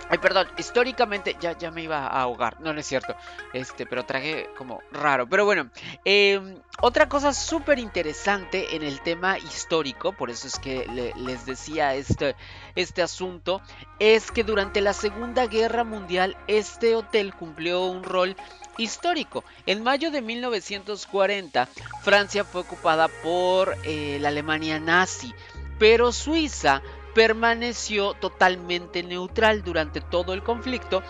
Ay, 0.08 0.18
perdón, 0.18 0.46
históricamente 0.56 1.36
ya, 1.40 1.58
ya 1.58 1.70
me 1.70 1.82
iba 1.82 2.06
a 2.06 2.22
ahogar, 2.22 2.60
no, 2.60 2.72
no 2.72 2.80
es 2.80 2.86
cierto, 2.86 3.16
este, 3.52 3.86
pero 3.86 4.04
traje 4.04 4.48
como 4.56 4.80
raro. 4.92 5.28
Pero 5.28 5.44
bueno, 5.44 5.70
em, 6.04 6.60
otra 6.80 7.08
cosa 7.08 7.32
súper 7.32 7.78
interesante 7.78 8.76
en 8.76 8.82
el 8.82 9.00
tema 9.00 9.38
histórico, 9.38 10.12
por 10.12 10.30
eso 10.30 10.46
es 10.46 10.58
que 10.58 10.86
les 11.16 11.44
decía 11.44 11.94
este, 11.94 12.36
este 12.76 13.02
asunto, 13.02 13.60
es 13.98 14.30
que 14.30 14.44
durante 14.44 14.80
la 14.80 14.92
Segunda 14.92 15.46
Guerra 15.46 15.82
Mundial 15.82 16.36
este 16.46 16.94
hotel 16.94 17.34
cumplió 17.34 17.84
un 17.86 18.04
rol 18.04 18.36
histórico. 18.78 19.44
En 19.66 19.82
mayo 19.82 20.10
de 20.10 20.22
1940, 20.22 21.68
Francia 22.02 22.44
fue 22.44 22.60
ocupada 22.60 23.08
por 23.08 23.76
eh, 23.84 24.18
la 24.20 24.28
Alemania 24.28 24.78
nazi, 24.78 25.34
pero 25.78 26.12
Suiza 26.12 26.82
permaneció 27.16 28.12
totalmente 28.12 29.02
neutral 29.02 29.64
durante 29.64 30.02
todo 30.02 30.34
el 30.34 30.42
conflicto 30.42 31.02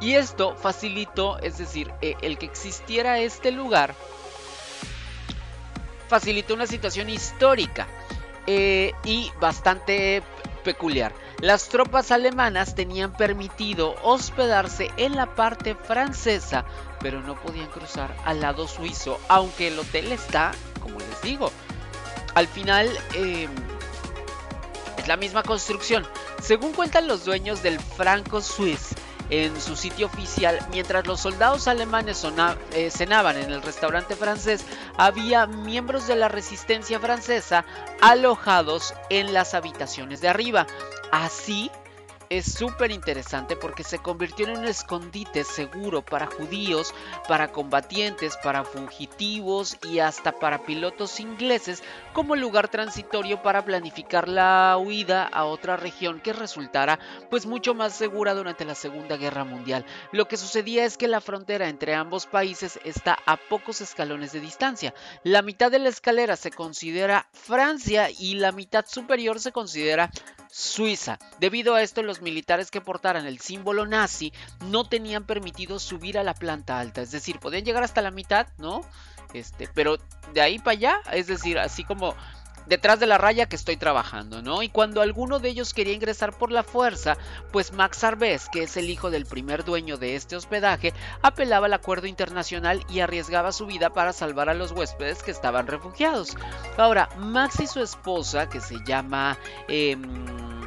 y 0.00 0.14
esto 0.14 0.56
facilitó, 0.56 1.38
es 1.40 1.58
decir, 1.58 1.92
eh, 2.00 2.14
el 2.22 2.38
que 2.38 2.46
existiera 2.46 3.18
este 3.18 3.50
lugar, 3.50 3.94
facilitó 6.08 6.54
una 6.54 6.66
situación 6.66 7.10
histórica 7.10 7.86
eh, 8.46 8.92
y 9.04 9.30
bastante 9.38 10.22
peculiar. 10.64 11.12
Las 11.42 11.68
tropas 11.68 12.12
alemanas 12.12 12.74
tenían 12.74 13.12
permitido 13.12 13.96
hospedarse 14.02 14.90
en 14.96 15.16
la 15.16 15.34
parte 15.34 15.74
francesa, 15.74 16.64
pero 16.98 17.20
no 17.20 17.38
podían 17.38 17.66
cruzar 17.66 18.16
al 18.24 18.40
lado 18.40 18.66
suizo, 18.66 19.20
aunque 19.28 19.68
el 19.68 19.78
hotel 19.78 20.12
está, 20.12 20.52
como 20.80 20.98
les 20.98 21.20
digo, 21.20 21.52
al 22.34 22.46
final... 22.46 22.88
Em, 23.12 23.50
es 25.00 25.08
la 25.08 25.16
misma 25.16 25.42
construcción. 25.42 26.06
Según 26.42 26.72
cuentan 26.72 27.06
los 27.06 27.24
dueños 27.24 27.62
del 27.62 27.80
Franco 27.80 28.40
Swiss 28.40 28.94
en 29.30 29.60
su 29.60 29.76
sitio 29.76 30.06
oficial, 30.06 30.58
mientras 30.70 31.06
los 31.06 31.20
soldados 31.20 31.68
alemanes 31.68 32.26
eh, 32.72 32.90
cenaban 32.90 33.36
en 33.36 33.50
el 33.50 33.62
restaurante 33.62 34.16
francés, 34.16 34.64
había 34.96 35.46
miembros 35.46 36.06
de 36.06 36.16
la 36.16 36.28
resistencia 36.28 36.98
francesa 36.98 37.64
alojados 38.00 38.94
en 39.08 39.32
las 39.32 39.54
habitaciones 39.54 40.20
de 40.20 40.28
arriba. 40.28 40.66
Así 41.12 41.70
es 42.30 42.52
súper 42.52 42.92
interesante 42.92 43.56
porque 43.56 43.82
se 43.82 43.98
convirtió 43.98 44.46
en 44.46 44.58
un 44.58 44.64
escondite 44.64 45.42
seguro 45.42 46.02
para 46.02 46.26
judíos, 46.26 46.94
para 47.26 47.50
combatientes, 47.50 48.36
para 48.36 48.62
fugitivos 48.62 49.76
y 49.82 49.98
hasta 49.98 50.30
para 50.30 50.62
pilotos 50.62 51.18
ingleses 51.18 51.82
como 52.12 52.36
lugar 52.36 52.68
transitorio 52.68 53.42
para 53.42 53.64
planificar 53.64 54.28
la 54.28 54.76
huida 54.78 55.24
a 55.24 55.44
otra 55.44 55.76
región 55.76 56.20
que 56.20 56.32
resultara 56.32 56.98
pues 57.30 57.46
mucho 57.46 57.74
más 57.74 57.94
segura 57.94 58.34
durante 58.34 58.64
la 58.64 58.74
Segunda 58.74 59.16
Guerra 59.16 59.44
Mundial. 59.44 59.84
Lo 60.12 60.28
que 60.28 60.36
sucedía 60.36 60.84
es 60.84 60.96
que 60.96 61.08
la 61.08 61.20
frontera 61.20 61.68
entre 61.68 61.94
ambos 61.94 62.26
países 62.26 62.78
está 62.84 63.18
a 63.26 63.36
pocos 63.36 63.80
escalones 63.80 64.32
de 64.32 64.40
distancia. 64.40 64.94
La 65.24 65.42
mitad 65.42 65.70
de 65.70 65.78
la 65.78 65.88
escalera 65.88 66.36
se 66.36 66.50
considera 66.50 67.28
Francia 67.32 68.08
y 68.10 68.34
la 68.34 68.52
mitad 68.52 68.84
superior 68.86 69.40
se 69.40 69.52
considera 69.52 70.10
Suiza. 70.52 71.18
Debido 71.38 71.74
a 71.74 71.82
esto, 71.82 72.02
los 72.02 72.22
militares 72.22 72.70
que 72.70 72.80
portaran 72.80 73.26
el 73.26 73.38
símbolo 73.38 73.86
nazi 73.86 74.32
no 74.66 74.84
tenían 74.84 75.24
permitido 75.24 75.78
subir 75.78 76.18
a 76.18 76.24
la 76.24 76.34
planta 76.34 76.80
alta, 76.80 77.02
es 77.02 77.12
decir, 77.12 77.38
podían 77.38 77.64
llegar 77.64 77.84
hasta 77.84 78.02
la 78.02 78.10
mitad, 78.10 78.48
¿no? 78.58 78.82
Este, 79.34 79.68
pero 79.74 79.98
de 80.32 80.40
ahí 80.40 80.58
para 80.58 80.72
allá, 80.72 81.00
es 81.12 81.26
decir, 81.26 81.58
así 81.58 81.84
como 81.84 82.14
detrás 82.66 83.00
de 83.00 83.06
la 83.06 83.18
raya 83.18 83.46
que 83.46 83.56
estoy 83.56 83.76
trabajando, 83.76 84.42
¿no? 84.42 84.62
Y 84.62 84.68
cuando 84.68 85.02
alguno 85.02 85.40
de 85.40 85.48
ellos 85.48 85.74
quería 85.74 85.92
ingresar 85.92 86.32
por 86.32 86.52
la 86.52 86.62
fuerza, 86.62 87.16
pues 87.50 87.72
Max 87.72 88.04
Arbes, 88.04 88.48
que 88.48 88.62
es 88.62 88.76
el 88.76 88.88
hijo 88.90 89.10
del 89.10 89.26
primer 89.26 89.64
dueño 89.64 89.96
de 89.96 90.14
este 90.14 90.36
hospedaje, 90.36 90.94
apelaba 91.20 91.66
al 91.66 91.74
acuerdo 91.74 92.06
internacional 92.06 92.84
y 92.88 93.00
arriesgaba 93.00 93.52
su 93.52 93.66
vida 93.66 93.90
para 93.90 94.12
salvar 94.12 94.48
a 94.48 94.54
los 94.54 94.72
huéspedes 94.72 95.22
que 95.22 95.32
estaban 95.32 95.66
refugiados. 95.66 96.36
Ahora, 96.76 97.08
Max 97.18 97.60
y 97.60 97.66
su 97.66 97.80
esposa, 97.80 98.48
que 98.48 98.60
se 98.60 98.76
llama 98.84 99.36
em, 99.68 100.60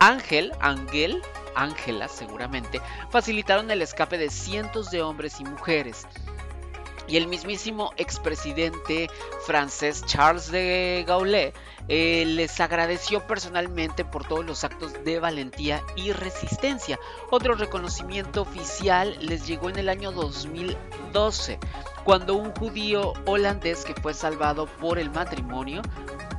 Ángel, 0.00 0.52
Ángel, 0.60 1.22
Ángela 1.54 2.08
seguramente, 2.08 2.80
facilitaron 3.10 3.70
el 3.70 3.82
escape 3.82 4.18
de 4.18 4.30
cientos 4.30 4.90
de 4.90 5.02
hombres 5.02 5.40
y 5.40 5.44
mujeres. 5.44 6.06
Y 7.12 7.18
el 7.18 7.26
mismísimo 7.26 7.92
expresidente 7.98 9.10
francés 9.44 10.02
Charles 10.06 10.50
de 10.50 11.04
Gaulle 11.06 11.52
eh, 11.88 12.24
les 12.24 12.58
agradeció 12.58 13.26
personalmente 13.26 14.02
por 14.06 14.26
todos 14.26 14.46
los 14.46 14.64
actos 14.64 14.94
de 15.04 15.20
valentía 15.20 15.82
y 15.94 16.12
resistencia. 16.12 16.98
Otro 17.30 17.54
reconocimiento 17.54 18.40
oficial 18.40 19.14
les 19.20 19.46
llegó 19.46 19.68
en 19.68 19.78
el 19.78 19.90
año 19.90 20.10
2012, 20.10 21.58
cuando 22.02 22.34
un 22.34 22.50
judío 22.54 23.12
holandés 23.26 23.84
que 23.84 23.92
fue 23.92 24.14
salvado 24.14 24.64
por 24.64 24.98
el 24.98 25.10
matrimonio 25.10 25.82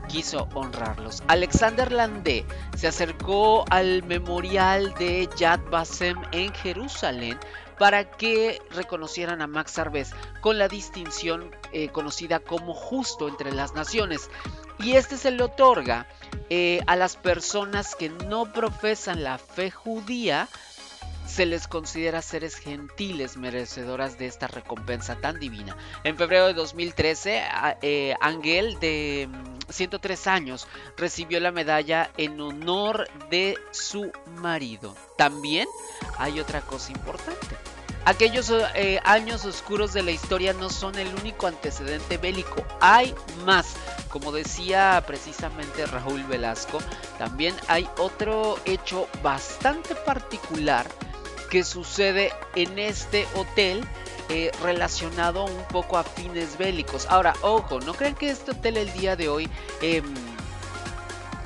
quiso 0.08 0.48
honrarlos. 0.56 1.22
Alexander 1.28 1.92
Landé 1.92 2.46
se 2.76 2.88
acercó 2.88 3.64
al 3.70 4.02
memorial 4.04 4.92
de 4.96 5.30
Yad 5.38 5.60
Vasem 5.70 6.18
en 6.32 6.52
Jerusalén 6.52 7.38
para 7.78 8.10
que 8.10 8.62
reconocieran 8.72 9.42
a 9.42 9.48
Max 9.48 9.78
Arbez 9.80 10.12
con 10.42 10.58
la 10.58 10.68
distinción 10.68 11.52
eh, 11.72 11.90
conocida 11.90 12.40
como 12.40 12.74
justo 12.74 13.28
entre 13.28 13.52
las 13.52 13.74
naciones. 13.74 14.30
Y 14.80 14.94
este 14.94 15.18
se 15.18 15.32
le 15.32 15.44
otorga 15.44 16.08
eh, 16.50 16.82
a 16.88 16.96
las 16.96 17.16
personas 17.16 17.96
que 17.96 18.10
no 18.10 18.52
profesan 18.52 19.24
la 19.24 19.38
fe 19.38 19.72
judía, 19.72 20.48
se 21.26 21.46
les 21.46 21.68
considera 21.68 22.22
seres 22.22 22.56
gentiles 22.56 23.38
merecedoras 23.38 24.18
de 24.18 24.28
esta 24.28 24.48
recompensa 24.48 25.16
tan 25.16 25.40
divina. 25.40 25.78
En 26.04 26.18
febrero 26.18 26.48
de 26.48 26.54
2013, 26.54 27.44
eh, 27.82 28.16
Angel, 28.20 28.78
de 28.80 29.30
103 29.70 30.26
mm, 30.26 30.30
años, 30.30 30.68
recibió 30.98 31.40
la 31.40 31.52
medalla 31.52 32.12
en 32.18 32.40
honor 32.40 33.08
de 33.30 33.58
su 33.72 34.12
marido. 34.42 34.96
También 35.18 35.68
hay 36.18 36.40
otra 36.40 36.62
cosa 36.62 36.92
importante. 36.92 37.58
Aquellos 38.06 38.52
eh, 38.76 39.00
años 39.06 39.46
oscuros 39.46 39.94
de 39.94 40.04
la 40.04 40.12
historia 40.12 40.52
no 40.52 40.70
son 40.70 41.00
el 41.00 41.08
único 41.16 41.48
antecedente 41.48 42.18
bélico, 42.18 42.64
hay 42.82 43.16
más. 43.46 43.76
Como 44.10 44.34
decía 44.34 45.02
precisamente 45.08 45.86
Raúl 45.86 46.24
Velasco, 46.24 46.80
también 47.18 47.56
hay 47.70 47.88
otro 47.98 48.60
hecho 48.66 49.08
bastante 49.24 49.96
particular 49.96 50.86
que 51.50 51.64
sucede 51.64 52.34
en 52.56 52.78
este 52.78 53.26
hotel 53.36 53.88
eh, 54.34 54.52
relacionado 54.64 55.46
un 55.46 55.64
poco 55.66 55.96
a 55.96 56.04
fines 56.04 56.58
bélicos. 56.58 57.06
Ahora, 57.08 57.36
ojo, 57.44 57.80
no 57.80 57.94
crean 57.94 58.16
que 58.16 58.32
este 58.32 58.50
hotel 58.52 58.78
el 58.78 58.92
día 58.94 59.16
de 59.16 59.30
hoy... 59.30 59.50
Em, 59.82 60.04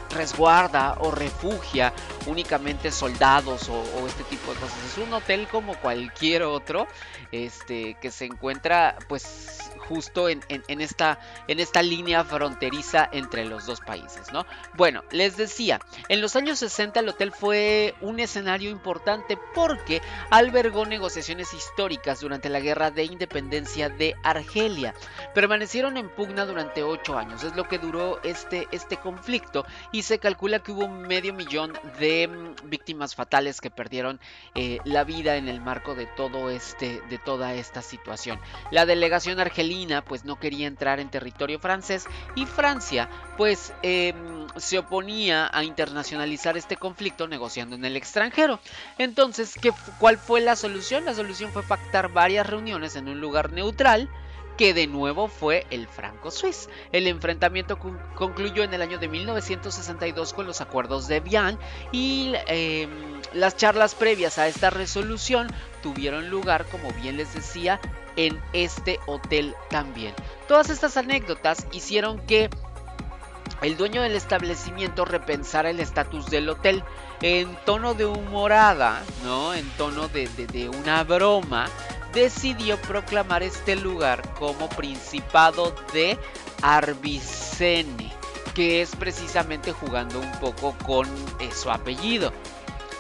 resguarda 0.10 0.96
o 1.02 1.12
refugia 1.12 1.94
únicamente 2.26 2.92
soldados 2.92 3.70
o, 3.70 4.08
este 4.08 4.24
tipo 4.24 4.54
de 4.54 4.60
cosas. 4.60 4.78
Es 4.86 4.98
un 4.98 5.14
hotel 5.14 5.48
como 5.52 5.76
cualquier 5.76 6.44
otro, 6.44 6.88
este, 7.32 7.96
que 8.02 8.10
se 8.10 8.26
encuentra 8.26 8.98
pues 9.08 9.70
justo 9.88 10.30
en, 10.30 10.42
esta, 10.68 11.20
en 11.48 11.60
esta 11.60 11.82
línea 11.82 12.24
fronteriza 12.24 13.08
entre 13.12 13.46
los 13.46 13.66
dos 13.66 13.80
países, 13.80 14.32
¿no? 14.34 14.46
Bueno, 14.76 15.04
les 15.12 15.38
decía, 15.38 15.80
en 16.10 16.22
los 16.22 16.36
años 16.36 16.60
60 16.60 17.00
el 17.00 17.10
hotel 17.10 17.32
fue 17.32 17.96
un 18.02 18.20
escenario 18.20 18.70
importante 18.70 19.38
porque 19.54 20.02
albergó 20.30 20.86
negociaciones 20.86 21.54
históricas 21.54 22.20
durante 22.20 22.50
la 22.50 22.60
guerra 22.60 22.92
de 22.92 23.06
independencia 23.06 23.90
de 23.90 24.16
Argelia. 24.24 24.94
Permanecieron 25.34 25.98
en 25.98 26.10
pugna 26.10 26.46
durante 26.46 26.84
ocho 26.84 27.18
años, 27.18 27.44
es 27.44 27.56
lo 27.56 27.68
que 27.68 27.80
duró 27.80 28.22
este, 28.24 28.68
este 28.72 28.98
conflicto 28.98 29.66
y 29.92 30.04
se 30.04 30.20
calcula 30.20 30.60
que 30.60 30.72
hubo 30.72 30.88
medio 30.88 31.34
millón 31.34 31.74
de 32.00 32.28
mm, 32.28 32.70
víctimas 32.70 33.16
fatales 33.16 33.62
que 33.62 33.70
perdieron 33.70 34.20
eh, 34.56 34.80
la 34.84 35.04
vida 35.04 35.38
en 35.38 35.48
el 35.48 35.62
marco 35.62 35.96
de 35.96 36.08
todo 36.08 36.50
este, 36.50 37.02
de 37.10 37.18
toda 37.18 37.54
esta 37.54 37.82
situación. 37.82 38.40
La 38.72 38.86
delegación 38.86 39.40
argelina 39.40 39.77
pues 40.08 40.26
no 40.26 40.40
quería 40.40 40.68
entrar 40.68 41.00
en 41.00 41.10
territorio 41.10 41.60
francés 41.60 42.06
y 42.36 42.46
Francia 42.46 43.10
pues 43.38 43.74
em, 43.84 44.48
se 44.56 44.80
oponía 44.80 45.50
a 45.54 45.64
internacionalizar 45.64 46.58
este 46.58 46.78
conflicto 46.78 47.28
negociando 47.28 47.76
en 47.76 47.86
el 47.86 47.96
extranjero. 47.96 48.60
Entonces, 48.98 49.54
¿qué, 49.62 49.72
¿cuál 50.00 50.18
fue 50.18 50.42
la 50.42 50.56
solución? 50.56 51.06
La 51.06 51.14
solución 51.14 51.52
fue 51.52 51.62
pactar 51.62 52.12
varias 52.12 52.48
reuniones 52.48 52.96
en 52.96 53.08
un 53.08 53.22
lugar 53.22 53.52
neutral 53.52 54.10
que 54.58 54.74
de 54.74 54.88
nuevo 54.88 55.28
fue 55.28 55.68
el 55.70 55.88
franco-suiz. 55.88 56.68
El 56.92 57.08
enfrentamiento 57.08 57.78
concluyó 57.78 58.64
en 58.64 58.74
el 58.74 58.82
año 58.82 58.98
de 58.98 59.08
1962 59.08 60.34
con 60.34 60.48
los 60.48 60.62
acuerdos 60.62 61.08
de 61.08 61.20
Vian 61.20 61.60
y 61.92 62.34
em, 62.48 63.22
las 63.34 63.56
charlas 63.56 63.94
previas 63.94 64.40
a 64.40 64.48
esta 64.48 64.72
resolución 64.72 65.48
tuvieron 65.84 66.30
lugar, 66.30 66.66
como 66.66 66.92
bien 66.94 67.18
les 67.18 67.34
decía, 67.36 67.80
en 68.18 68.42
este 68.52 69.00
hotel 69.06 69.56
también. 69.70 70.14
Todas 70.48 70.70
estas 70.70 70.98
anécdotas 70.98 71.66
hicieron 71.72 72.20
que 72.20 72.50
el 73.62 73.78
dueño 73.78 74.02
del 74.02 74.16
establecimiento 74.16 75.06
repensara 75.06 75.70
el 75.70 75.80
estatus 75.80 76.28
del 76.28 76.50
hotel 76.50 76.84
en 77.22 77.56
tono 77.66 77.94
de 77.94 78.06
humorada, 78.06 79.02
¿no? 79.24 79.54
En 79.54 79.68
tono 79.72 80.08
de, 80.10 80.28
de, 80.28 80.70
una 80.70 81.04
broma, 81.04 81.68
decidió 82.14 82.78
proclamar 82.82 83.42
este 83.42 83.76
lugar 83.76 84.22
como 84.36 84.70
Principado 84.70 85.74
de 85.94 86.18
Arbicene, 86.62 88.12
que 88.54 88.82
es 88.82 88.96
precisamente 88.96 89.72
jugando 89.72 90.20
un 90.20 90.32
poco 90.40 90.76
con 90.86 91.08
eh, 91.40 91.50
su 91.52 91.72
apellido 91.72 92.32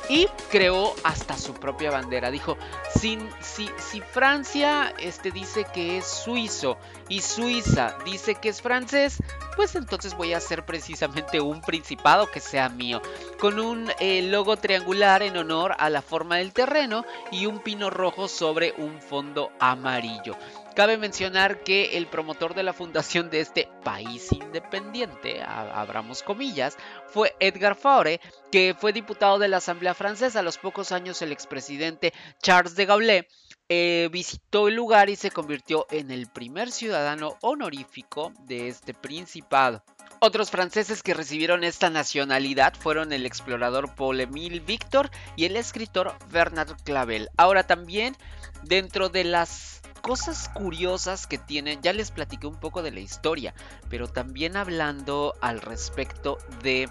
y 0.10 0.28
creó 0.50 0.94
hasta 1.04 1.38
su 1.38 1.54
propia 1.54 1.92
bandera. 1.92 2.32
Dijo, 2.32 2.58
si, 2.98 3.20
si, 3.42 3.70
si, 3.78 4.02
Francia 4.02 4.94
este, 5.00 5.32
dice 5.32 5.66
que 5.74 5.98
es 5.98 6.06
suizo 6.06 6.78
y 7.10 7.22
Suiza 7.22 7.98
dice 8.06 8.36
que 8.36 8.50
es 8.50 8.62
francés, 8.62 9.22
pues 9.56 9.76
entonces 9.76 10.16
voy 10.16 10.34
a 10.34 10.38
hacer 10.38 10.66
precisamente 10.66 11.42
un 11.42 11.62
principado 11.62 12.30
que 12.30 12.40
sea 12.40 12.70
mío, 12.70 13.02
con 13.40 13.60
un 13.60 13.92
eh, 14.00 14.22
logo 14.22 14.58
triangular 14.58 15.24
en 15.24 15.38
honor 15.38 15.76
a 15.80 15.90
la 15.90 16.02
forma 16.02 16.38
del 16.38 16.54
terreno 16.54 17.06
y 17.32 17.46
un 17.46 17.60
pino 17.60 17.90
rojo 17.90 18.28
sobre 18.28 18.74
un 18.78 19.02
fondo 19.02 19.52
amarillo. 19.60 20.36
Cabe 20.78 21.00
mencionar 21.00 21.64
que 21.64 21.98
el 21.98 22.06
promotor 22.06 22.54
de 22.54 22.62
la 22.62 22.72
fundación 22.72 23.32
de 23.32 23.40
este 23.40 23.68
país 23.84 24.32
independiente, 24.32 25.42
abramos 25.42 26.22
comillas, 26.22 26.78
fue 27.08 27.36
Edgar 27.40 27.74
Faure, 27.74 28.22
que 28.52 28.76
fue 28.78 28.94
diputado 28.94 29.40
de 29.40 29.48
la 29.48 29.58
Asamblea 29.58 29.96
Francesa. 29.96 30.42
A 30.42 30.44
los 30.44 30.60
pocos 30.60 30.92
años 30.92 31.20
el 31.24 31.32
expresidente 31.32 32.14
Charles 32.44 32.76
de 32.76 32.86
Gaulle 32.86 33.28
eh, 33.70 34.08
visitó 34.12 34.68
el 34.68 34.76
lugar 34.76 35.10
y 35.10 35.16
se 35.16 35.32
convirtió 35.32 35.88
en 35.90 36.12
el 36.12 36.28
primer 36.28 36.72
ciudadano 36.72 37.38
honorífico 37.42 38.32
de 38.42 38.68
este 38.68 38.94
principado. 38.94 39.84
Otros 40.20 40.52
franceses 40.52 41.02
que 41.02 41.16
recibieron 41.16 41.64
esta 41.64 41.90
nacionalidad 41.90 42.76
fueron 42.76 43.12
el 43.14 43.26
explorador 43.26 43.96
Paul-Émile 43.96 44.60
Victor 44.60 45.10
y 45.36 45.46
el 45.46 45.56
escritor 45.56 46.14
Bernard 46.30 46.76
Clavel. 46.84 47.30
Ahora 47.36 47.66
también 47.66 48.16
dentro 48.62 49.10
de 49.10 49.24
las 49.24 49.82
cosas 50.08 50.48
curiosas 50.48 51.28
que 51.28 51.38
tienen, 51.38 51.82
ya 51.82 51.92
les 51.92 52.12
platiqué 52.12 52.48
un 52.48 52.56
poco 52.56 52.82
de 52.82 52.92
la 52.92 53.02
historia, 53.02 53.54
pero 53.90 54.08
también 54.08 54.56
hablando 54.56 55.36
al 55.42 55.60
respecto 55.60 56.38
de 56.64 56.88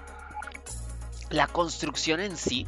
la 1.31 1.47
construcción 1.47 2.21
en 2.21 2.37
sí, 2.37 2.67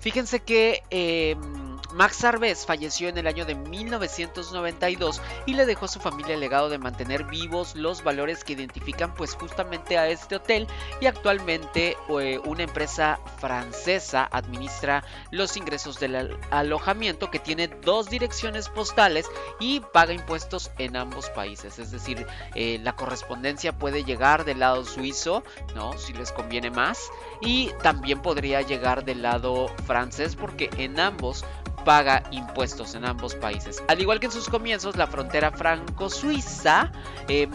fíjense 0.00 0.40
que... 0.40 0.82
Em, 0.90 1.73
Max 1.94 2.24
Arbez 2.24 2.66
falleció 2.66 3.08
en 3.08 3.18
el 3.18 3.28
año 3.28 3.44
de 3.44 3.54
1992 3.54 5.22
y 5.46 5.54
le 5.54 5.64
dejó 5.64 5.84
a 5.84 5.88
su 5.88 6.00
familia 6.00 6.34
el 6.34 6.40
legado 6.40 6.68
de 6.68 6.78
mantener 6.78 7.22
vivos 7.24 7.76
los 7.76 8.02
valores 8.02 8.42
que 8.42 8.54
identifican 8.54 9.14
pues 9.14 9.34
justamente 9.34 9.96
a 9.96 10.08
este 10.08 10.34
hotel 10.34 10.66
y 11.00 11.06
actualmente 11.06 11.96
eh, 12.20 12.40
una 12.44 12.64
empresa 12.64 13.20
francesa 13.38 14.28
administra 14.32 15.04
los 15.30 15.56
ingresos 15.56 16.00
del 16.00 16.36
alojamiento 16.50 17.30
que 17.30 17.38
tiene 17.38 17.68
dos 17.68 18.10
direcciones 18.10 18.68
postales 18.68 19.26
y 19.60 19.78
paga 19.78 20.12
impuestos 20.12 20.72
en 20.78 20.96
ambos 20.96 21.30
países, 21.30 21.78
es 21.78 21.92
decir, 21.92 22.26
eh, 22.56 22.80
la 22.82 22.96
correspondencia 22.96 23.72
puede 23.72 24.02
llegar 24.02 24.44
del 24.44 24.58
lado 24.58 24.84
suizo, 24.84 25.44
¿no? 25.76 25.96
Si 25.96 26.12
les 26.12 26.32
conviene 26.32 26.70
más 26.70 27.10
y 27.40 27.70
también 27.82 28.20
podría 28.20 28.62
llegar 28.62 29.04
del 29.04 29.22
lado 29.22 29.68
francés 29.86 30.34
porque 30.34 30.70
en 30.76 30.98
ambos 30.98 31.44
paga 31.84 32.22
impuestos 32.30 32.94
en 32.94 33.04
ambos 33.04 33.34
países. 33.34 33.82
Al 33.88 34.00
igual 34.00 34.20
que 34.20 34.26
en 34.26 34.32
sus 34.32 34.48
comienzos, 34.48 34.96
la 34.96 35.06
frontera 35.06 35.50
franco-suiza 35.52 36.90
em, 37.28 37.50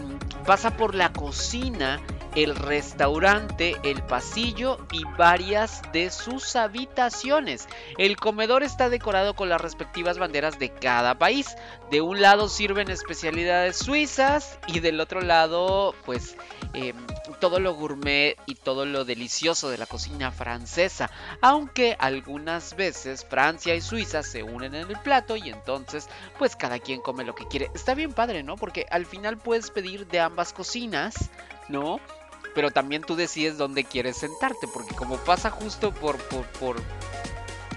pasa 0.46 0.76
por 0.76 0.94
la 0.94 1.12
cocina 1.12 2.00
el 2.34 2.54
restaurante, 2.54 3.76
el 3.82 4.02
pasillo 4.02 4.78
y 4.92 5.04
varias 5.16 5.82
de 5.92 6.10
sus 6.10 6.56
habitaciones. 6.56 7.66
El 7.98 8.16
comedor 8.16 8.62
está 8.62 8.88
decorado 8.88 9.34
con 9.34 9.48
las 9.48 9.60
respectivas 9.60 10.18
banderas 10.18 10.58
de 10.58 10.70
cada 10.70 11.18
país. 11.18 11.56
De 11.90 12.00
un 12.00 12.20
lado 12.20 12.48
sirven 12.48 12.90
especialidades 12.90 13.76
suizas 13.76 14.58
y 14.66 14.80
del 14.80 15.00
otro 15.00 15.20
lado 15.20 15.94
pues 16.04 16.36
em, 16.72 16.96
todo 17.40 17.58
lo 17.58 17.74
gourmet 17.74 18.36
y 18.46 18.54
todo 18.54 18.84
lo 18.84 19.04
delicioso 19.04 19.70
de 19.70 19.78
la 19.78 19.86
cocina 19.86 20.30
francesa. 20.30 21.10
Aunque 21.40 21.96
algunas 21.98 22.76
veces 22.76 23.24
Francia 23.28 23.74
y 23.74 23.80
Suiza 23.80 24.22
se 24.22 24.42
unen 24.42 24.74
en 24.74 24.88
el 24.88 24.98
plato 25.00 25.36
y 25.36 25.48
entonces 25.48 26.08
pues 26.38 26.54
cada 26.54 26.78
quien 26.78 27.00
come 27.00 27.24
lo 27.24 27.34
que 27.34 27.48
quiere. 27.48 27.70
Está 27.74 27.94
bien 27.94 28.12
padre, 28.12 28.42
¿no? 28.42 28.56
Porque 28.56 28.86
al 28.90 29.06
final 29.06 29.38
puedes 29.38 29.70
pedir 29.70 30.06
de 30.06 30.20
ambas 30.20 30.52
cocinas, 30.52 31.30
¿no? 31.68 32.00
Pero 32.54 32.70
también 32.70 33.02
tú 33.02 33.16
decides 33.16 33.58
dónde 33.58 33.84
quieres 33.84 34.16
sentarte, 34.16 34.66
porque 34.72 34.94
como 34.94 35.16
pasa 35.16 35.50
justo 35.50 35.92
por, 35.92 36.16
por, 36.18 36.46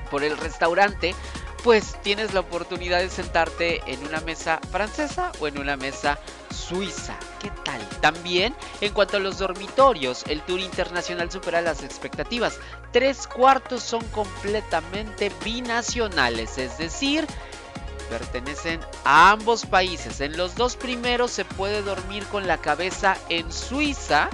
por, 0.10 0.24
el 0.24 0.38
restaurante, 0.38 1.16
pues 1.64 1.96
tienes 2.04 2.34
la 2.34 2.42
oportunidad 2.42 3.00
de 3.00 3.10
sentarte 3.10 3.82
en 3.88 4.06
una 4.06 4.22
mesa 4.22 4.60
francesa 4.72 5.32
o 5.40 5.48
en 5.48 5.58
una 5.58 5.76
mesa 5.76 6.20
suiza. 6.54 7.18
¿Qué 7.40 7.52
tal? 7.66 7.82
También, 8.00 8.56
en 8.82 8.94
cuanto 8.94 9.18
a 9.18 9.20
los 9.20 9.40
dormitorios, 9.40 10.24
el 10.28 10.42
tour 10.42 10.60
internacional 10.60 11.32
supera 11.32 11.62
las 11.62 11.84
expectativas. 11.84 12.60
Tres 12.92 13.28
cuartos 13.28 13.82
son 13.82 14.06
completamente 14.10 15.32
binacionales, 15.44 16.60
es 16.60 16.78
decir, 16.78 17.26
pertenecen 18.14 18.80
a 19.04 19.32
ambos 19.32 19.66
países. 19.66 20.22
En 20.22 20.38
los 20.38 20.56
dos 20.56 20.76
primeros 20.76 21.32
se 21.32 21.46
puede 21.46 21.82
dormir 21.82 22.24
con 22.26 22.46
la 22.46 22.60
cabeza 22.60 23.18
en 23.30 23.52
Suiza 23.52 24.30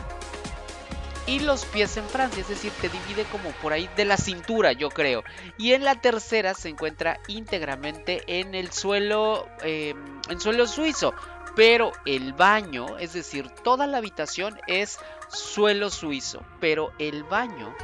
y 1.29 1.39
los 1.39 1.63
pies 1.65 1.95
en 1.97 2.09
Francia, 2.09 2.41
es 2.41 2.47
decir, 2.47 2.71
te 2.81 2.89
divide 2.89 3.23
como 3.25 3.51
por 3.61 3.71
ahí 3.71 3.87
de 3.95 4.03
la 4.03 4.17
cintura, 4.17 4.71
yo 4.71 4.89
creo. 4.89 5.23
Y 5.59 5.73
en 5.73 5.83
la 5.83 6.01
tercera 6.01 6.55
se 6.55 6.69
encuentra 6.69 7.19
íntegramente 7.27 8.23
en 8.25 8.55
el 8.55 8.71
suelo, 8.71 9.47
em, 9.61 10.19
en 10.27 10.39
suelo 10.39 10.65
suizo. 10.65 11.13
Pero 11.55 11.91
el 12.05 12.33
baño, 12.33 12.97
es 12.97 13.13
decir, 13.13 13.47
toda 13.63 13.85
la 13.85 13.99
habitación 13.99 14.59
es 14.65 14.97
suelo 15.27 15.91
suizo. 15.91 16.41
Pero 16.59 16.93
el 16.97 17.23
baño 17.23 17.75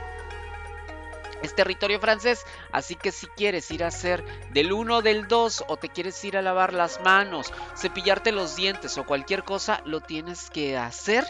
es 1.43 1.53
territorio 1.53 1.99
francés, 1.99 2.43
así 2.71 2.95
que 2.95 3.11
si 3.11 3.27
quieres 3.27 3.69
ir 3.69 3.83
a 3.83 3.87
hacer 3.87 4.25
del 4.53 4.73
1 4.73 5.03
del 5.03 5.27
2 5.27 5.65
o 5.67 5.77
te 5.77 5.89
quieres 5.89 6.23
ir 6.25 6.35
a 6.35 6.41
lavar 6.41 6.73
las 6.73 6.99
manos, 7.01 7.53
cepillarte 7.77 8.31
los 8.31 8.55
dientes 8.55 8.97
o 8.97 9.05
cualquier 9.05 9.43
cosa, 9.43 9.81
lo 9.85 10.01
tienes 10.01 10.49
que 10.49 10.77
hacer 10.77 11.27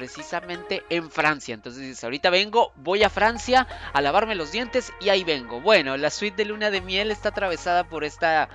precisamente 0.00 0.82
en 0.88 1.10
Francia. 1.10 1.54
Entonces 1.54 1.82
dices, 1.82 2.02
ahorita 2.02 2.30
vengo, 2.30 2.72
voy 2.76 3.02
a 3.02 3.10
Francia 3.10 3.66
a 3.92 4.00
lavarme 4.00 4.34
los 4.34 4.50
dientes 4.50 4.94
y 4.98 5.10
ahí 5.10 5.24
vengo. 5.24 5.60
Bueno, 5.60 5.98
la 5.98 6.08
suite 6.08 6.38
de 6.38 6.46
luna 6.46 6.70
de 6.70 6.80
miel 6.80 7.10
está 7.10 7.28
atravesada 7.28 7.84
por 7.84 8.02
esta 8.02 8.48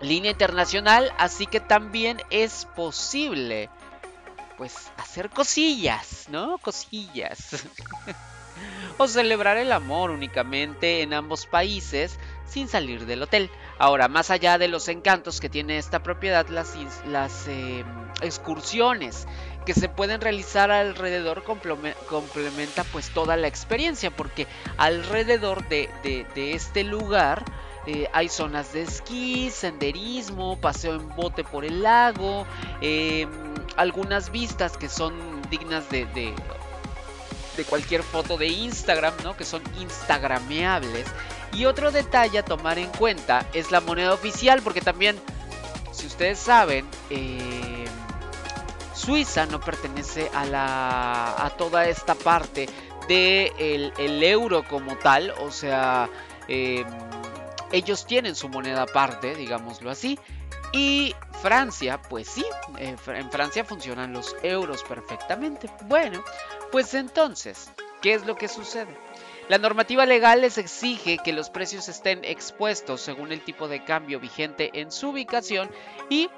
línea 0.00 0.32
internacional, 0.32 1.12
así 1.16 1.46
que 1.46 1.60
también 1.60 2.20
es 2.30 2.66
posible 2.74 3.70
pues 4.56 4.90
hacer 4.96 5.30
cosillas, 5.30 6.26
¿no? 6.28 6.58
Cosillas. 6.58 7.64
o 8.98 9.06
celebrar 9.06 9.56
el 9.56 9.70
amor 9.70 10.10
únicamente 10.10 11.02
en 11.02 11.14
ambos 11.14 11.46
países 11.46 12.18
sin 12.46 12.68
salir 12.68 13.06
del 13.06 13.22
hotel. 13.22 13.50
Ahora, 13.78 14.08
más 14.08 14.30
allá 14.30 14.58
de 14.58 14.68
los 14.68 14.88
encantos 14.88 15.40
que 15.40 15.48
tiene 15.48 15.78
esta 15.78 16.02
propiedad, 16.02 16.46
las, 16.48 16.74
em, 17.46 17.86
excursiones 18.22 19.26
que 19.68 19.74
se 19.74 19.90
pueden 19.90 20.22
realizar 20.22 20.70
alrededor 20.70 21.44
complementa 21.44 22.84
pues 22.84 23.10
toda 23.10 23.36
la 23.36 23.48
experiencia, 23.48 24.10
porque 24.10 24.46
alrededor 24.78 25.68
de, 25.68 25.90
este 26.34 26.84
lugar 26.84 27.44
eh, 27.86 28.08
hay 28.14 28.30
zonas 28.30 28.72
de 28.72 28.80
esquí, 28.80 29.50
senderismo, 29.50 30.58
paseo 30.58 30.94
en 30.94 31.14
bote 31.14 31.44
por 31.44 31.66
el 31.66 31.82
lago, 31.82 32.46
em, 32.80 33.28
algunas 33.76 34.30
vistas 34.32 34.78
que 34.78 34.88
son 34.88 35.12
dignas 35.50 35.90
de, 35.90 36.06
de 36.06 36.34
de 37.58 37.64
cualquier 37.64 38.02
foto 38.02 38.38
de 38.38 38.46
Instagram, 38.46 39.12
¿no? 39.22 39.36
Que 39.36 39.44
son 39.44 39.62
instagrameables. 39.80 41.06
Y 41.52 41.66
otro 41.66 41.90
detalle 41.90 42.38
a 42.38 42.42
tomar 42.42 42.78
en 42.78 42.88
cuenta 42.88 43.44
es 43.52 43.70
la 43.70 43.82
moneda 43.82 44.14
oficial, 44.14 44.62
porque 44.62 44.80
también, 44.80 45.20
si 45.92 46.06
ustedes 46.06 46.38
saben, 46.38 46.86
eh, 47.10 47.67
Suiza 48.98 49.46
no 49.46 49.60
pertenece 49.60 50.28
a, 50.34 50.44
la, 50.44 51.44
a 51.44 51.50
toda 51.50 51.86
esta 51.86 52.16
parte 52.16 52.68
de 53.06 53.52
el, 53.96 54.22
euro 54.24 54.64
como 54.64 54.98
tal, 54.98 55.32
o 55.40 55.52
sea, 55.52 56.10
em, 56.48 56.84
ellos 57.70 58.04
tienen 58.06 58.34
su 58.34 58.48
moneda 58.48 58.82
aparte, 58.82 59.36
digámoslo 59.36 59.90
así. 59.90 60.18
Y 60.72 61.14
Francia, 61.40 62.02
pues 62.02 62.28
sí, 62.28 62.44
en 62.76 63.30
Francia 63.30 63.64
funcionan 63.64 64.12
los 64.12 64.34
euros 64.42 64.82
perfectamente. 64.82 65.70
Bueno, 65.86 66.22
pues 66.72 66.92
entonces, 66.92 67.70
¿qué 68.02 68.14
es 68.14 68.26
lo 68.26 68.36
que 68.36 68.48
sucede? 68.48 68.94
La 69.48 69.56
normativa 69.56 70.04
legal 70.04 70.42
les 70.42 70.58
exige 70.58 71.18
que 71.18 71.32
los 71.32 71.48
precios 71.48 71.88
estén 71.88 72.22
expuestos 72.24 73.00
según 73.00 73.32
el 73.32 73.42
tipo 73.42 73.68
de 73.68 73.82
cambio 73.82 74.20
vigente 74.20 74.70
en 74.74 74.90
su 74.90 75.10
ubicación 75.10 75.70
y 76.10 76.28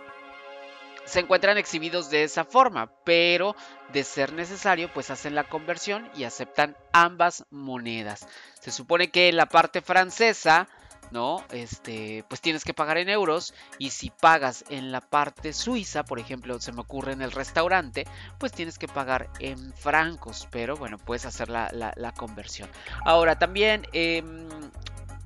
se 1.11 1.20
encuentran 1.20 1.59
exhibidos 1.59 2.09
de 2.09 2.23
esa 2.23 2.44
forma, 2.44 2.92
pero 3.05 3.57
de 3.92 4.05
ser 4.05 4.33
necesario, 4.33 4.92
pues 4.92 5.11
hacen 5.11 5.35
la 5.35 5.44
conversión 5.44 6.09
y 6.14 6.25
aceptan 6.25 6.77
ambas 6.92 7.44
monedas. 7.51 8.27
Se 8.61 8.70
supone 8.70 9.11
que 9.11 9.33
la 9.33 9.46
parte 9.46 9.83
francesa 9.83 10.68
¿no? 11.11 11.44
Este, 11.51 12.25
pues 12.29 12.40
tienes 12.40 12.64
que 12.64 12.75
pagar 12.75 12.99
en 12.99 13.09
euros 13.09 13.55
y 13.79 13.90
si 13.90 14.11
pagas 14.11 14.64
en 14.68 14.92
la 14.92 15.01
parte 15.01 15.53
suiza, 15.53 16.05
por 16.05 16.18
ejemplo, 16.18 16.61
se 16.61 16.73
me 16.73 16.81
ocurre 16.81 17.12
en 17.12 17.23
el 17.23 17.33
restaurante, 17.33 18.07
pues 18.38 18.53
tienes 18.53 18.79
que 18.79 18.88
pagar 18.88 19.29
en 19.40 19.73
francos, 19.75 20.46
pero 20.51 20.77
bueno, 20.77 20.99
puedes 20.99 21.27
hacer 21.27 21.49
la, 21.49 22.14
conversión. 22.16 22.68
Ahora 23.05 23.38
también, 23.38 23.87
em, 23.92 24.49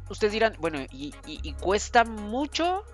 ustedes 0.08 0.32
dirán, 0.32 0.56
bueno, 0.58 0.78
¿y, 0.90 1.12
cuesta 1.60 2.04
mucho? 2.04 2.84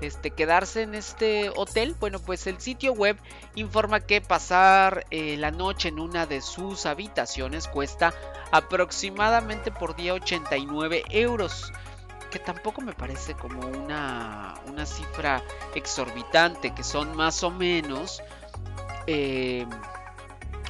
Este, 0.00 0.30
quedarse 0.30 0.82
en 0.82 0.94
este 0.94 1.50
hotel, 1.50 1.94
bueno, 2.00 2.20
pues 2.20 2.46
el 2.46 2.58
sitio 2.58 2.94
web 2.94 3.18
informa 3.54 4.00
que 4.00 4.22
pasar 4.22 5.04
eh, 5.10 5.36
la 5.36 5.50
noche 5.50 5.88
en 5.88 5.98
una 5.98 6.24
de 6.24 6.40
sus 6.40 6.86
habitaciones 6.86 7.68
cuesta 7.68 8.14
aproximadamente 8.50 9.70
por 9.70 9.94
día 9.96 10.14
89 10.14 11.04
euros 11.10 11.70
que 12.30 12.38
tampoco 12.38 12.80
me 12.80 12.92
parece 12.92 13.34
como 13.34 13.66
una, 13.66 14.54
una 14.66 14.86
cifra 14.86 15.42
exorbitante, 15.74 16.72
que 16.72 16.84
son 16.84 17.16
más 17.16 17.42
o 17.42 17.50
menos, 17.50 18.22
eh, 19.06 19.66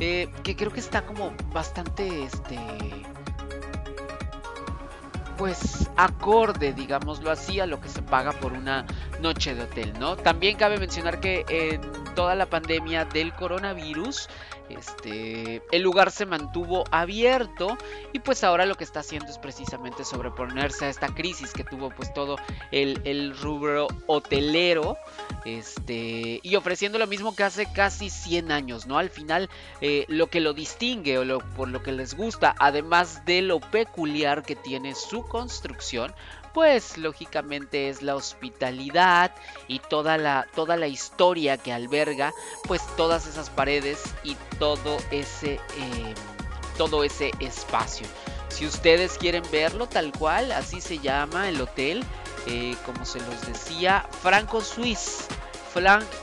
Eh, 0.00 0.28
que 0.42 0.56
creo 0.56 0.72
que 0.72 0.80
está 0.80 1.06
como 1.06 1.32
bastante, 1.52 2.24
este 2.24 2.58
pues 5.36 5.88
acorde, 5.96 6.72
digámoslo 6.72 7.30
así, 7.30 7.60
a 7.60 7.66
lo 7.66 7.80
que 7.80 7.88
se 7.88 8.02
paga 8.02 8.32
por 8.32 8.54
una 8.54 8.84
noche 9.20 9.54
de 9.54 9.62
hotel, 9.62 9.92
¿no? 10.00 10.16
También 10.16 10.56
cabe 10.56 10.78
mencionar 10.78 11.20
que 11.20 11.44
en 11.48 11.80
toda 12.16 12.34
la 12.34 12.46
pandemia 12.46 13.04
del 13.04 13.32
coronavirus, 13.32 14.28
este, 14.70 15.62
el 15.72 15.82
lugar 15.82 16.10
se 16.10 16.26
mantuvo 16.26 16.84
abierto 16.90 17.76
y 18.12 18.18
pues 18.18 18.44
ahora 18.44 18.66
lo 18.66 18.74
que 18.74 18.84
está 18.84 19.00
haciendo 19.00 19.30
es 19.30 19.38
precisamente 19.38 20.04
sobreponerse 20.04 20.86
a 20.86 20.88
esta 20.88 21.08
crisis 21.08 21.52
que 21.52 21.64
tuvo 21.64 21.90
pues 21.90 22.12
todo 22.12 22.36
el, 22.70 23.36
rubro 23.38 23.88
hotelero 24.06 24.96
este, 25.44 26.40
y 26.42 26.56
ofreciendo 26.56 26.98
lo 26.98 27.06
mismo 27.06 27.34
que 27.34 27.44
hace 27.44 27.70
casi 27.72 28.10
100 28.10 28.52
años, 28.52 28.86
¿no? 28.86 28.98
Al 28.98 29.10
final 29.10 29.48
eh, 29.80 30.04
lo 30.08 30.28
que 30.28 30.40
lo 30.40 30.52
distingue 30.52 31.18
o 31.18 31.24
lo, 31.24 31.38
por 31.40 31.68
lo 31.68 31.82
que 31.82 31.92
les 31.92 32.14
gusta, 32.14 32.54
además 32.58 33.24
de 33.24 33.42
lo 33.42 33.60
peculiar 33.60 34.42
que 34.42 34.56
tiene 34.56 34.94
su 34.94 35.22
construcción, 35.22 36.14
pues 36.52 36.98
lógicamente 36.98 37.88
es 37.88 38.02
la 38.02 38.16
hospitalidad 38.16 39.34
y 39.66 39.78
toda 39.78 40.18
la, 40.18 40.46
toda 40.54 40.76
la 40.76 40.88
historia 40.88 41.56
que 41.56 41.72
alberga 41.72 42.32
pues 42.66 42.82
todas 42.96 43.26
esas 43.26 43.50
paredes 43.50 44.02
y 44.24 44.36
todo 44.58 44.98
ese, 45.10 45.60
em, 45.76 46.14
todo 46.76 47.04
ese 47.04 47.30
espacio. 47.40 48.06
Si 48.48 48.66
ustedes 48.66 49.18
quieren 49.18 49.44
verlo 49.52 49.88
tal 49.88 50.12
cual, 50.12 50.52
así 50.52 50.80
se 50.80 50.98
llama 50.98 51.48
el 51.48 51.60
hotel, 51.60 52.02
eh, 52.46 52.74
como 52.86 53.04
se 53.04 53.20
los 53.20 53.46
decía, 53.46 54.06
Franco 54.22 54.60
Suiz. 54.60 55.28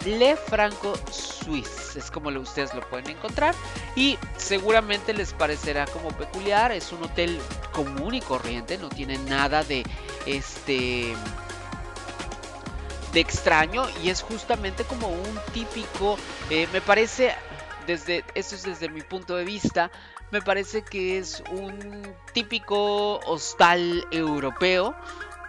Le 0.06 0.36
Franco 0.36 0.94
Suisse. 1.12 1.96
Es 1.96 2.12
como 2.12 2.30
lo, 2.32 2.42
ustedes 2.42 2.74
lo 2.74 2.82
pueden 2.90 3.10
encontrar. 3.10 3.56
Y 3.96 4.18
seguramente 4.38 5.14
les 5.14 5.34
parecerá 5.34 5.86
como 5.88 6.10
peculiar. 6.10 6.72
Es 6.72 6.92
un 6.92 7.04
hotel 7.04 7.40
común 7.72 8.16
y 8.16 8.22
corriente. 8.22 8.78
No 8.78 8.90
tiene 8.90 9.18
nada 9.18 9.64
de 9.64 9.84
este 10.26 11.14
de 13.14 13.22
extraño 13.22 13.86
y 14.04 14.10
es 14.10 14.22
justamente 14.22 14.84
como 14.84 15.08
un 15.08 15.40
típico 15.54 16.18
eh, 16.50 16.68
me 16.74 16.82
parece 16.82 17.34
desde 17.88 18.26
esto 18.34 18.56
es 18.56 18.64
desde 18.64 18.90
mi 18.90 19.04
punto 19.04 19.38
de 19.38 19.46
vista 19.46 19.90
me 20.32 20.42
parece 20.42 20.84
que 20.84 21.18
es 21.18 21.42
un 21.50 22.14
típico 22.34 23.22
hostal 23.22 24.06
europeo 24.12 24.94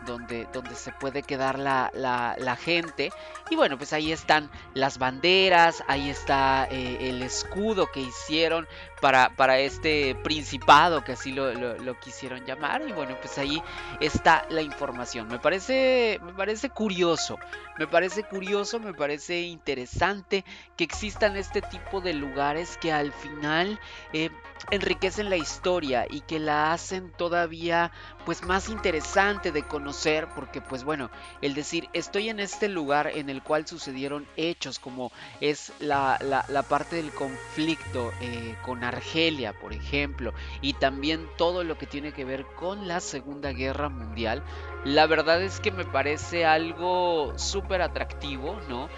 donde, 0.06 0.46
donde 0.52 0.74
se 0.74 0.92
puede 0.92 1.22
quedar 1.22 1.58
la, 1.58 1.90
la, 1.92 2.56
gente. 2.56 3.10
Y 3.50 3.56
bueno, 3.56 3.76
pues 3.76 3.92
ahí 3.92 4.12
están 4.12 4.50
las 4.74 4.98
banderas, 4.98 5.82
ahí 5.88 6.08
está 6.08 6.66
eh, 6.70 7.10
el 7.10 7.22
escudo 7.22 7.90
que 7.92 8.00
hicieron 8.00 8.66
para, 9.06 9.28
para 9.36 9.60
este 9.60 10.16
principado, 10.16 11.04
que 11.04 11.12
así 11.12 11.30
lo, 11.30 11.54
lo, 11.54 12.00
quisieron 12.00 12.44
llamar. 12.44 12.82
Y 12.88 12.90
bueno, 12.90 13.16
pues 13.20 13.38
ahí 13.38 13.62
está 14.00 14.44
la 14.50 14.62
información. 14.62 15.28
Me 15.28 15.38
parece, 15.38 16.18
me 16.24 16.32
parece 16.32 16.70
curioso, 16.70 17.38
me 17.78 17.86
parece 17.86 18.24
curioso, 18.24 18.80
me 18.80 18.94
parece 18.94 19.42
interesante 19.42 20.44
que 20.76 20.82
existan 20.82 21.36
este 21.36 21.62
tipo 21.62 22.00
de 22.00 22.14
lugares 22.14 22.78
que 22.78 22.92
al 22.92 23.12
final 23.12 23.78
eh, 24.12 24.30
enriquecen 24.70 25.30
la 25.30 25.36
historia 25.36 26.06
y 26.10 26.20
que 26.22 26.40
la 26.40 26.72
hacen 26.72 27.12
todavía 27.12 27.92
pues 28.24 28.42
más 28.42 28.68
interesante 28.68 29.52
de 29.52 29.62
conocer 29.62 30.26
porque 30.34 30.60
pues 30.60 30.82
bueno 30.82 31.10
el 31.40 31.54
decir 31.54 31.88
estoy 31.92 32.28
en 32.28 32.40
este 32.40 32.68
lugar 32.68 33.06
en 33.14 33.30
el 33.30 33.42
cual 33.42 33.66
sucedieron 33.66 34.26
hechos 34.36 34.80
como 34.80 35.12
es 35.40 35.72
la, 35.78 36.18
la, 36.20 36.62
parte 36.64 36.96
del 36.96 37.12
conflicto 37.12 38.12
eh, 38.20 38.56
con 38.62 38.82
Argelia 38.96 39.52
por 39.52 39.72
ejemplo 39.72 40.34
y 40.60 40.74
también 40.74 41.28
todo 41.36 41.64
lo 41.64 41.78
que 41.78 41.86
tiene 41.86 42.12
que 42.12 42.24
ver 42.24 42.44
con 42.56 42.88
la 42.88 43.00
segunda 43.00 43.52
guerra 43.52 43.88
mundial 43.88 44.42
la 44.84 45.06
verdad 45.06 45.42
es 45.42 45.60
que 45.60 45.72
me 45.72 45.84
parece 45.84 46.44
algo 46.44 47.32
súper 47.36 47.82
atractivo 47.82 48.60
no 48.68 48.88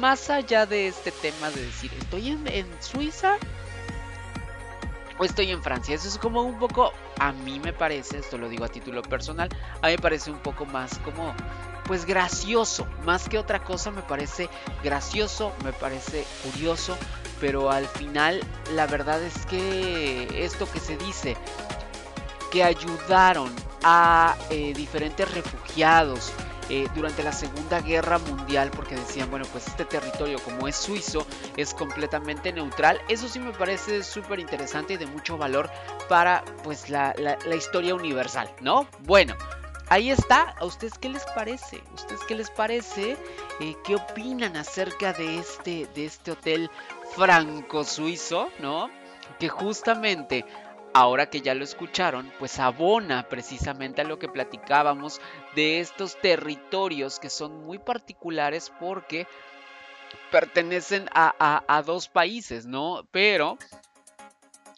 más 0.00 0.30
allá 0.30 0.66
de 0.66 0.88
este 0.88 1.12
tema 1.12 1.50
de 1.50 1.62
decir 1.62 1.90
estoy 1.98 2.28
en, 2.28 2.46
en 2.46 2.66
Suiza 2.82 3.38
o 5.18 5.24
estoy 5.24 5.50
en 5.50 5.62
Francia. 5.62 5.94
Eso 5.94 6.08
es 6.08 6.18
como 6.18 6.42
un 6.42 6.58
poco, 6.58 6.92
a 7.18 7.32
mí 7.32 7.60
me 7.60 7.72
parece, 7.72 8.18
esto 8.18 8.38
lo 8.38 8.48
digo 8.48 8.64
a 8.64 8.68
título 8.68 9.02
personal, 9.02 9.48
a 9.82 9.86
mí 9.86 9.92
me 9.92 9.98
parece 9.98 10.30
un 10.30 10.38
poco 10.38 10.64
más 10.64 10.98
como, 11.00 11.34
pues 11.84 12.04
gracioso. 12.06 12.86
Más 13.04 13.28
que 13.28 13.38
otra 13.38 13.62
cosa 13.62 13.90
me 13.90 14.02
parece 14.02 14.48
gracioso, 14.82 15.52
me 15.64 15.72
parece 15.72 16.24
curioso, 16.44 16.96
pero 17.40 17.70
al 17.70 17.86
final 17.86 18.40
la 18.74 18.86
verdad 18.86 19.22
es 19.22 19.46
que 19.46 20.44
esto 20.44 20.70
que 20.70 20.80
se 20.80 20.96
dice, 20.96 21.36
que 22.50 22.64
ayudaron 22.64 23.50
a 23.82 24.36
eh, 24.50 24.72
diferentes 24.74 25.30
refugiados, 25.32 26.32
eh, 26.70 26.86
durante 26.94 27.22
la 27.22 27.32
Segunda 27.32 27.80
Guerra 27.80 28.18
Mundial 28.18 28.70
porque 28.70 28.94
decían, 28.94 29.30
bueno, 29.30 29.46
pues 29.52 29.66
este 29.68 29.86
territorio 29.86 30.38
como 30.40 30.68
es 30.68 30.76
suizo 30.76 31.26
es 31.56 31.72
completamente 31.72 32.52
neutral. 32.52 33.00
Eso 33.08 33.26
sí 33.26 33.38
me 33.38 33.52
parece 33.52 34.02
súper 34.02 34.38
interesante 34.38 34.94
y 34.94 34.96
de 34.98 35.06
mucho 35.06 35.38
valor 35.38 35.70
para 36.10 36.44
pues 36.64 36.90
la, 36.90 37.14
historia 37.56 37.94
universal, 37.94 38.50
¿no? 38.60 38.86
Bueno. 39.00 39.34
Ahí 39.90 40.10
está, 40.10 40.54
¿a 40.58 40.66
ustedes 40.66 40.98
qué 40.98 41.08
les 41.08 41.24
parece? 41.34 41.82
¿Ustedes 41.94 42.20
qué 42.28 42.34
les 42.34 42.50
parece? 42.50 43.16
Eh, 43.60 43.76
¿Qué 43.84 43.96
opinan 43.96 44.56
acerca 44.56 45.12
de 45.12 45.38
este, 45.38 45.86
de 45.94 46.06
este 46.06 46.32
hotel 46.32 46.70
franco-suizo, 47.16 48.50
¿no? 48.60 48.90
Que 49.38 49.48
justamente 49.48 50.44
ahora 50.94 51.28
que 51.28 51.40
ya 51.40 51.54
lo 51.54 51.64
escucharon, 51.64 52.32
pues 52.38 52.58
abona 52.58 53.28
precisamente 53.28 54.00
a 54.00 54.04
lo 54.04 54.18
que 54.18 54.28
platicábamos 54.28 55.20
de 55.54 55.80
estos 55.80 56.20
territorios 56.20 57.18
que 57.18 57.30
son 57.30 57.64
muy 57.64 57.78
particulares 57.78 58.72
porque 58.80 59.26
pertenecen 60.30 61.08
a, 61.12 61.82
dos 61.84 62.08
países, 62.08 62.66
¿no? 62.66 63.06
Pero 63.10 63.58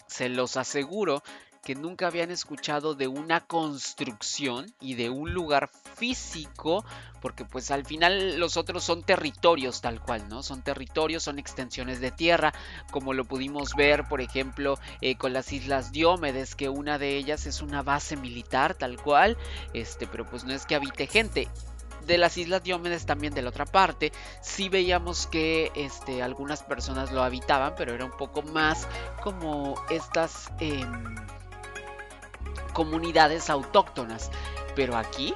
se 0.07 0.29
los 0.29 0.57
aseguro 0.57 1.23
que 1.63 1.75
nunca 1.75 2.07
habían 2.07 2.31
escuchado 2.31 2.95
de 2.95 3.09
una 3.09 3.41
construcción 3.41 4.73
y 4.81 4.95
de 4.95 5.11
un 5.11 5.35
lugar 5.35 5.71
físico, 5.97 6.85
porque 7.21 7.45
pues 7.45 7.71
al 7.71 7.85
final 7.85 8.39
los 8.39 8.57
otros 8.57 8.83
son 8.85 9.03
territorios 9.03 9.81
tal 9.81 10.01
cual, 10.01 10.29
¿no? 10.29 10.43
Son 10.43 10.63
territorios, 10.63 11.23
son 11.23 11.39
extensiones 11.39 12.01
de 12.01 12.11
tierra, 12.11 12.55
como 12.91 13.13
lo 13.13 13.25
pudimos 13.25 13.75
ver, 13.75 14.05
por 14.09 14.21
ejemplo, 14.21 14.79
eh, 15.01 15.17
con 15.17 15.33
las 15.33 15.53
Islas 15.53 15.93
Diómedes, 15.93 16.55
que 16.55 16.69
una 16.69 16.99
de 16.99 17.17
ellas 17.17 17.47
es 17.47 17.61
una 17.61 17.83
base 17.83 18.17
militar 18.17 18.75
tal 18.75 18.97
cual, 18.97 19.37
este, 19.75 20.07
pero 20.07 20.25
pues 20.25 20.45
no 20.45 20.53
es 20.53 20.67
que 20.67 20.75
habite 20.75 21.07
gente 21.07 21.49
de 22.07 22.19
las 22.19 22.37
Islas 22.37 22.63
Diómedes 22.63 23.07
también 23.07 23.35
de 23.35 23.43
la 23.43 23.51
otra 23.51 23.67
parte, 23.67 24.13
sí 24.41 24.69
veíamos 24.69 25.27
que 25.27 25.71
este, 25.75 26.23
algunas 26.23 26.63
personas 26.63 27.13
lo 27.13 27.23
habitaban, 27.23 27.75
pero 27.77 27.95
era 27.95 28.05
un 28.05 28.17
poco 28.17 28.43
más 28.43 28.89
como 29.23 29.75
estas 29.91 30.51
em, 30.59 31.05
comunidades 32.71 33.51
autóctonas. 33.51 34.31
Pero 34.75 34.97
aquí 34.97 35.35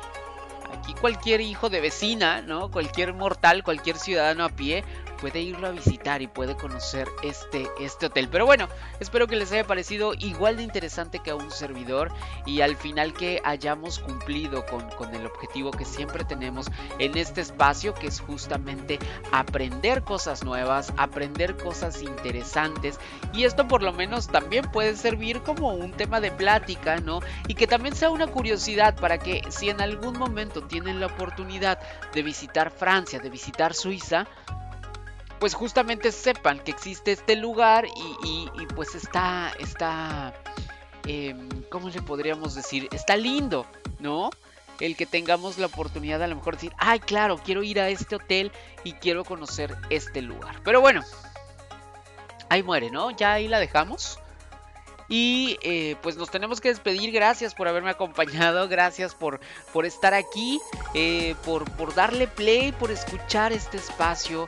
Aquí 0.74 0.92
cualquier 0.94 1.40
hijo 1.40 1.70
de 1.70 1.80
vecina, 1.80 2.42
¿no? 2.42 2.70
Cualquier 2.70 3.14
mortal, 3.14 3.62
cualquier 3.62 3.96
ciudadano 3.96 4.44
a 4.44 4.48
pie 4.48 4.84
puede 5.14 5.40
irlo 5.40 5.66
a 5.66 5.70
visitar 5.70 6.22
y 6.22 6.26
puede 6.26 6.56
conocer 6.56 7.08
este, 7.22 7.68
este 7.80 8.06
hotel. 8.06 8.28
Pero 8.30 8.46
bueno, 8.46 8.68
espero 9.00 9.26
que 9.26 9.36
les 9.36 9.52
haya 9.52 9.66
parecido 9.66 10.14
igual 10.14 10.56
de 10.56 10.62
interesante 10.62 11.20
que 11.20 11.30
a 11.30 11.34
un 11.36 11.50
servidor 11.50 12.12
y 12.46 12.60
al 12.60 12.76
final 12.76 13.12
que 13.14 13.40
hayamos 13.44 13.98
cumplido 13.98 14.66
con, 14.66 14.88
con 14.90 15.14
el 15.14 15.26
objetivo 15.26 15.70
que 15.70 15.84
siempre 15.84 16.24
tenemos 16.24 16.70
en 16.98 17.16
este 17.16 17.40
espacio, 17.40 17.94
que 17.94 18.08
es 18.08 18.20
justamente 18.20 18.98
aprender 19.32 20.02
cosas 20.02 20.44
nuevas, 20.44 20.92
aprender 20.96 21.56
cosas 21.56 22.02
interesantes 22.02 22.98
y 23.32 23.44
esto 23.44 23.66
por 23.66 23.82
lo 23.82 23.92
menos 23.92 24.28
también 24.28 24.64
puede 24.70 24.96
servir 24.96 25.42
como 25.42 25.74
un 25.74 25.92
tema 25.92 26.20
de 26.20 26.30
plática, 26.30 26.96
¿no? 26.96 27.20
Y 27.48 27.54
que 27.54 27.66
también 27.66 27.94
sea 27.94 28.10
una 28.10 28.26
curiosidad 28.26 28.96
para 28.96 29.18
que 29.18 29.42
si 29.50 29.70
en 29.70 29.80
algún 29.80 30.18
momento 30.18 30.62
tienen 30.62 31.00
la 31.00 31.06
oportunidad 31.06 31.78
de 32.12 32.22
visitar 32.22 32.70
Francia, 32.70 33.18
de 33.18 33.30
visitar 33.30 33.74
Suiza, 33.74 34.26
pues 35.44 35.52
justamente 35.52 36.10
sepan 36.10 36.58
que 36.58 36.70
existe 36.70 37.12
este 37.12 37.36
lugar 37.36 37.84
y, 38.24 38.48
pues 38.74 38.94
está, 38.94 39.52
está, 39.58 40.32
em, 41.06 41.50
¿cómo 41.68 41.90
le 41.90 42.00
podríamos 42.00 42.54
decir? 42.54 42.88
Está 42.92 43.14
lindo, 43.14 43.66
¿no? 43.98 44.30
El 44.80 44.96
que 44.96 45.04
tengamos 45.04 45.58
la 45.58 45.66
oportunidad 45.66 46.22
a 46.22 46.28
lo 46.28 46.36
mejor 46.36 46.54
de 46.54 46.62
decir, 46.62 46.72
ay, 46.78 46.98
claro, 46.98 47.36
quiero 47.36 47.62
ir 47.62 47.78
a 47.78 47.90
este 47.90 48.16
hotel 48.16 48.52
y 48.84 48.94
quiero 48.94 49.22
conocer 49.22 49.76
este 49.90 50.22
lugar. 50.22 50.62
Pero 50.64 50.80
bueno, 50.80 51.02
ahí 52.48 52.62
muere, 52.62 52.90
¿no? 52.90 53.10
Ya 53.10 53.34
ahí 53.34 53.46
la 53.46 53.58
dejamos. 53.58 54.18
Y 55.10 55.58
eh, 55.62 55.96
pues 56.02 56.16
nos 56.16 56.30
tenemos 56.30 56.62
que 56.62 56.70
despedir. 56.70 57.12
Gracias 57.12 57.54
por 57.54 57.68
haberme 57.68 57.90
acompañado. 57.90 58.66
Gracias 58.66 59.14
por, 59.14 59.40
por 59.74 59.84
estar 59.84 60.14
aquí. 60.14 60.58
Eh, 60.94 61.34
por, 61.44 61.70
por 61.72 61.94
darle 61.94 62.28
play. 62.28 62.72
Por 62.72 62.90
escuchar 62.90 63.52
este 63.52 63.76
espacio 63.76 64.46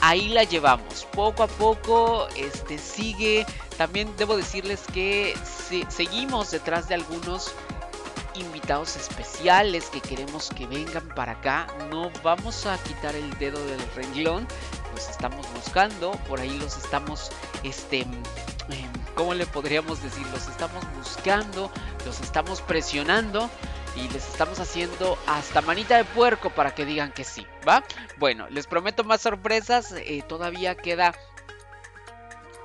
ahí 0.00 0.28
la 0.28 0.44
llevamos. 0.44 1.06
Poco 1.12 1.42
a 1.42 1.46
poco 1.46 2.28
este, 2.36 2.78
sigue. 2.78 3.46
También 3.76 4.12
debo 4.16 4.36
decirles 4.36 4.80
que 4.92 5.34
seguimos 5.88 6.50
detrás 6.50 6.88
de 6.88 6.94
algunos 6.94 7.54
invitados 8.34 8.96
especiales 8.96 9.86
que 9.90 10.00
queremos 10.00 10.50
que 10.50 10.66
vengan 10.66 11.08
para 11.14 11.32
acá. 11.32 11.66
No 11.90 12.10
vamos 12.22 12.66
a 12.66 12.78
quitar 12.78 13.14
el 13.14 13.30
dedo 13.38 13.64
del 13.66 13.80
renglón. 13.94 14.46
Los 14.94 15.08
estamos 15.08 15.46
buscando. 15.54 16.12
Por 16.28 16.40
ahí 16.40 16.58
los 16.58 16.76
estamos. 16.76 17.30
Este. 17.62 18.00
Em, 18.00 18.92
¿Cómo 19.14 19.34
le 19.34 19.46
podríamos 19.46 20.02
decir? 20.02 20.26
Los 20.32 20.48
estamos 20.48 20.84
buscando. 20.96 21.70
Los 22.04 22.20
estamos 22.20 22.60
presionando 22.60 23.50
y 23.96 24.08
les 24.08 24.28
estamos 24.28 24.58
haciendo 24.60 25.18
hasta 25.26 25.60
manita 25.62 25.96
de 25.96 26.04
puerco 26.04 26.50
para 26.50 26.74
que 26.74 26.84
digan 26.84 27.12
que 27.12 27.24
sí, 27.24 27.46
¿va? 27.68 27.82
Bueno, 28.18 28.48
les 28.48 28.66
prometo 28.66 29.04
más 29.04 29.20
sorpresas, 29.20 29.92
eh, 29.92 30.22
todavía 30.26 30.76
queda 30.76 31.14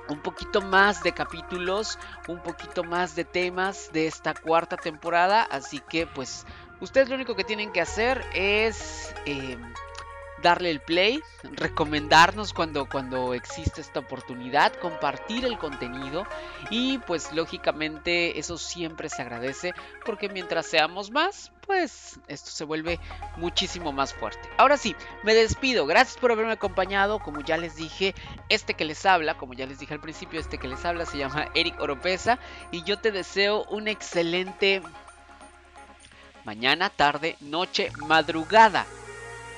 un 0.08 0.20
poquito 0.20 0.60
más 0.62 1.02
de 1.02 1.12
capítulos, 1.12 1.98
un 2.28 2.42
poquito 2.42 2.82
más 2.82 3.14
de 3.14 3.24
temas 3.24 3.90
de 3.92 4.06
esta 4.06 4.34
cuarta 4.34 4.76
temporada, 4.76 5.42
así 5.42 5.80
que 5.88 6.06
pues 6.06 6.46
ustedes 6.80 7.08
lo 7.08 7.14
único 7.14 7.36
que 7.36 7.44
tienen 7.44 7.72
que 7.72 7.80
hacer 7.80 8.24
es... 8.34 9.14
Eh, 9.26 9.58
darle 10.42 10.70
el 10.70 10.80
play, 10.80 11.20
recomendarnos 11.42 12.52
cuando, 12.52 12.88
cuando 12.88 13.34
existe 13.34 13.80
esta 13.80 14.00
oportunidad, 14.00 14.72
compartir 14.74 15.44
el 15.44 15.58
contenido 15.58 16.26
y 16.70 16.98
pues 16.98 17.32
lógicamente 17.32 18.38
eso 18.38 18.58
siempre 18.58 19.08
se 19.08 19.22
agradece 19.22 19.74
porque 20.04 20.28
mientras 20.28 20.66
seamos 20.66 21.10
más, 21.10 21.52
pues 21.66 22.18
esto 22.28 22.50
se 22.50 22.64
vuelve 22.64 22.98
muchísimo 23.36 23.92
más 23.92 24.14
fuerte. 24.14 24.48
Ahora 24.56 24.76
sí, 24.76 24.96
me 25.22 25.34
despido. 25.34 25.86
Gracias 25.86 26.16
por 26.16 26.32
haberme 26.32 26.52
acompañado. 26.52 27.18
Como 27.18 27.42
ya 27.42 27.58
les 27.58 27.76
dije, 27.76 28.14
este 28.48 28.74
que 28.74 28.84
les 28.84 29.04
habla, 29.04 29.36
como 29.36 29.54
ya 29.54 29.66
les 29.66 29.78
dije 29.78 29.94
al 29.94 30.00
principio, 30.00 30.40
este 30.40 30.58
que 30.58 30.68
les 30.68 30.84
habla 30.84 31.04
se 31.04 31.18
llama 31.18 31.50
Eric 31.54 31.78
Oropesa 31.80 32.38
y 32.70 32.84
yo 32.84 32.98
te 32.98 33.12
deseo 33.12 33.64
un 33.64 33.86
excelente 33.86 34.82
mañana, 36.44 36.88
tarde, 36.88 37.36
noche, 37.40 37.92
madrugada 38.06 38.86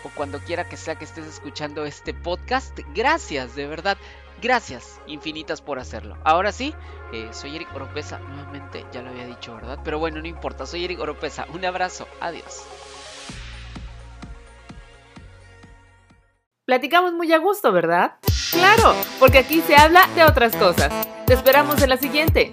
o 0.04 0.10
cuando 0.10 0.40
quiera 0.40 0.68
que 0.68 0.76
sea 0.76 0.96
que 0.96 1.04
estés 1.04 1.26
escuchando 1.26 1.84
este 1.84 2.14
podcast. 2.14 2.78
Gracias, 2.94 3.54
de 3.54 3.66
verdad. 3.66 3.98
Gracias 4.42 5.00
infinitas 5.06 5.60
por 5.60 5.78
hacerlo. 5.78 6.16
Ahora 6.24 6.52
sí, 6.52 6.74
eh, 7.12 7.28
soy 7.32 7.56
Eric 7.56 7.74
Oropesa. 7.74 8.18
Nuevamente, 8.18 8.86
ya 8.92 9.02
lo 9.02 9.10
había 9.10 9.26
dicho, 9.26 9.54
¿verdad? 9.54 9.78
Pero 9.84 9.98
bueno, 9.98 10.20
no 10.20 10.26
importa. 10.26 10.66
Soy 10.66 10.84
Eric 10.84 11.00
Oropesa. 11.00 11.46
Un 11.52 11.64
abrazo. 11.64 12.08
Adiós. 12.20 12.64
Platicamos 16.64 17.12
muy 17.12 17.32
a 17.32 17.38
gusto, 17.38 17.72
¿verdad? 17.72 18.14
Claro, 18.52 18.94
porque 19.18 19.38
aquí 19.38 19.60
se 19.60 19.76
habla 19.76 20.06
de 20.14 20.24
otras 20.24 20.54
cosas. 20.56 20.92
Te 21.26 21.34
esperamos 21.34 21.82
en 21.82 21.90
la 21.90 21.96
siguiente. 21.96 22.50